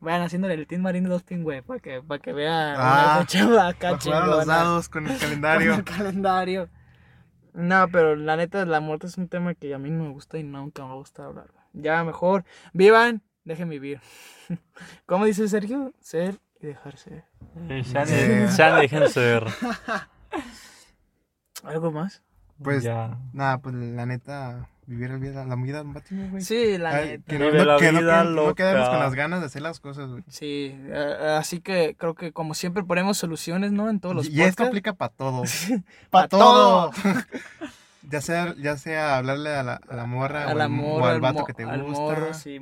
[0.01, 3.69] vayan haciéndole el Team Marine 2 Pingüe para que, para que vean Ah, una fecha
[3.69, 3.91] acá
[4.27, 5.75] los dados con el Con calendario.
[5.75, 6.69] el calendario.
[7.55, 10.39] No, pero la neta, la muerte es un tema que a mí no me gusta
[10.39, 11.47] y nunca me gusta hablar.
[11.73, 14.01] Ya mejor, vivan, dejen vivir.
[15.07, 15.93] ¿Cómo dice Sergio?
[16.01, 17.25] Ser y dejar ser.
[17.69, 18.49] Eh, sean, Sí.
[18.55, 19.47] sean, dejen ser.
[21.65, 22.23] ¿Algo más?
[22.63, 23.19] Pues, Ya.
[23.33, 26.43] nada, pues la neta, vivir la vida, la vida máximo, güey.
[26.43, 27.25] Sí, la Ay, neta.
[27.33, 28.91] que no, no- la que no- vida que no quedarnos loca.
[28.91, 30.23] con las ganas de hacer las cosas, güey.
[30.29, 33.91] Sí, eh, así que creo que como siempre ponemos soluciones, ¿no?
[33.91, 35.43] En todos los Y esto aplica para todo.
[36.11, 36.91] Pa' para todo.
[38.09, 41.07] ya sea, ya sea hablarle a la, a la morra o, Al al, amor, o
[41.07, 42.01] al al vato que te al gusta.
[42.01, 42.61] morro, sí.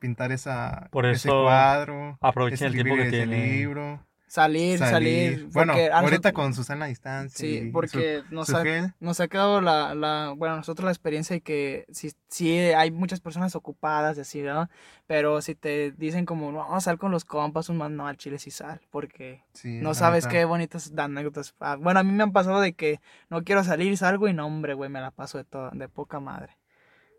[0.00, 2.18] Pintar esa, Por ese eso, cuadro.
[2.20, 3.50] aprovechen el tiempo escribir que ese tienen.
[3.58, 4.00] libro.
[4.30, 5.48] Salir, salir.
[5.52, 7.36] Bueno, porque a ahorita nosotros- con Susana a distancia.
[7.36, 8.62] Sí, porque su- nos, su ha,
[9.00, 13.18] nos ha quedado la, la, bueno, nosotros la experiencia de que sí, sí hay muchas
[13.18, 14.70] personas ocupadas y así, ¿verdad?
[15.08, 18.06] Pero si te dicen como, no, vamos a salir con los compas, un man, no,
[18.06, 20.36] al chile sí sal, porque Sí, no sabes neta.
[20.38, 21.52] qué bonitas anécdotas.
[21.58, 23.00] Ah, Bueno, a mí me han pasado de que
[23.30, 26.20] no quiero salir, salgo y no, hombre, güey, me la paso de todo, de poca
[26.20, 26.56] madre.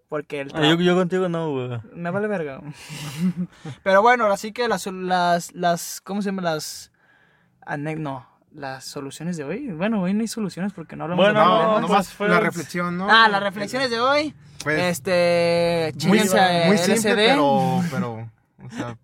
[0.07, 1.79] Porque el Ah, yo, contigo no, güey.
[1.93, 2.61] me vale verga.
[3.83, 6.41] Pero bueno, así que las, las, las, ¿cómo se llama?
[6.41, 6.90] Las,
[7.97, 9.67] no, las soluciones de hoy.
[9.71, 11.81] Bueno, hoy no hay soluciones porque no hablamos Bueno, de No, problemas.
[11.81, 13.07] nomás pues, la reflexión, ¿no?
[13.09, 14.33] Ah, las reflexiones de hoy.
[14.63, 18.29] Pues, este, muy, muy simple, pero, pero,
[18.63, 18.97] o sea,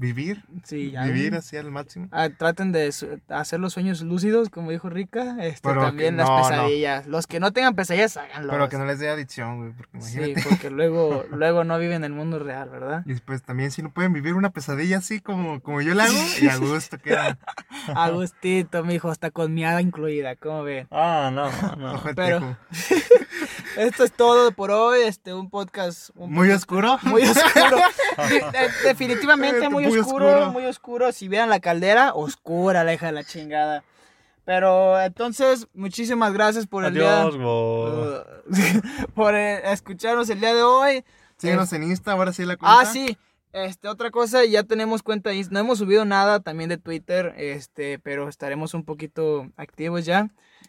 [0.00, 2.08] vivir, Sí, ya vivir así al máximo.
[2.12, 2.92] Ah, traten de
[3.28, 5.36] hacer los sueños lúcidos, como dijo Rica.
[5.40, 6.48] Este, Pero también que- las no, no.
[6.48, 7.06] pesadillas.
[7.06, 8.52] Los que no tengan pesadillas, háganlo.
[8.52, 10.48] Pero que no les dé adicción, güey, porque Sí, imagínate.
[10.48, 13.02] porque luego, luego no viven en el mundo real, ¿verdad?
[13.06, 16.14] Y después también si no pueden vivir una pesadilla así como, como yo la hago,
[16.40, 17.38] y a gusto queda.
[17.94, 20.86] Agustito, mijo, hasta con miada incluida, ¿cómo ven?
[20.90, 21.94] Ah, no, no.
[21.94, 22.56] Ojo de Pero- tejo.
[23.78, 26.98] Esto es todo por hoy, este, un podcast un Muy oscuro.
[27.04, 27.76] muy oscuro.
[28.28, 30.50] De- de- definitivamente muy, Muy oscuro, oscuro.
[30.52, 31.12] muy oscuro.
[31.12, 33.84] Si vieran la caldera, oscura, la hija de la chingada.
[34.44, 37.44] Pero entonces, muchísimas gracias por el Adiós, día.
[37.44, 39.06] güey.
[39.14, 41.04] por eh, escucharnos el día de hoy.
[41.36, 42.80] Síguenos en Insta, ahora sí la cuenta.
[42.80, 43.16] Ah, sí.
[43.52, 45.52] Este, otra cosa, ya tenemos cuenta de Insta.
[45.54, 50.28] No hemos subido nada también de Twitter, este, pero estaremos un poquito activos ya.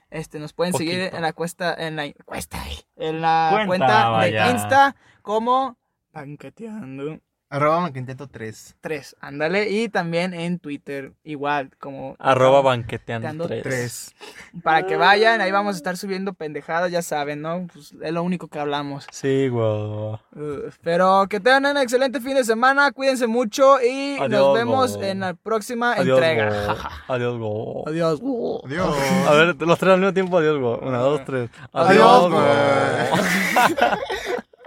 [0.09, 2.63] Este, nos pueden seguir en la cuesta, en la cuesta,
[2.95, 4.51] en la Cuenta, cuenta de.
[4.51, 5.77] Insta como
[6.11, 7.19] Banqueteando
[7.51, 8.75] Arroba Manquinteto 3.
[8.79, 13.63] 3, ándale, y también en Twitter, igual, como Arroba banqueteando Banqueteando 3.
[13.63, 14.15] 3.
[14.63, 17.65] para que vayan, ahí vamos a estar subiendo pendejadas, ya saben, ¿no?
[17.73, 19.07] Pues es lo único que hablamos.
[19.11, 19.65] Sí, güey.
[19.65, 24.97] Uh, pero que tengan un excelente fin de semana, cuídense mucho y nos Adiós, vemos
[24.97, 25.03] go.
[25.03, 26.65] en la próxima Adiós, entrega.
[27.07, 27.13] go.
[27.13, 27.83] Adiós, go.
[27.87, 28.21] Adiós.
[28.65, 28.95] Adiós.
[29.27, 30.77] A ver, los tres al mismo tiempo, adiós, go.
[30.83, 31.49] Una, dos, tres.
[31.73, 32.29] Adiós, go.
[32.29, 32.45] güey.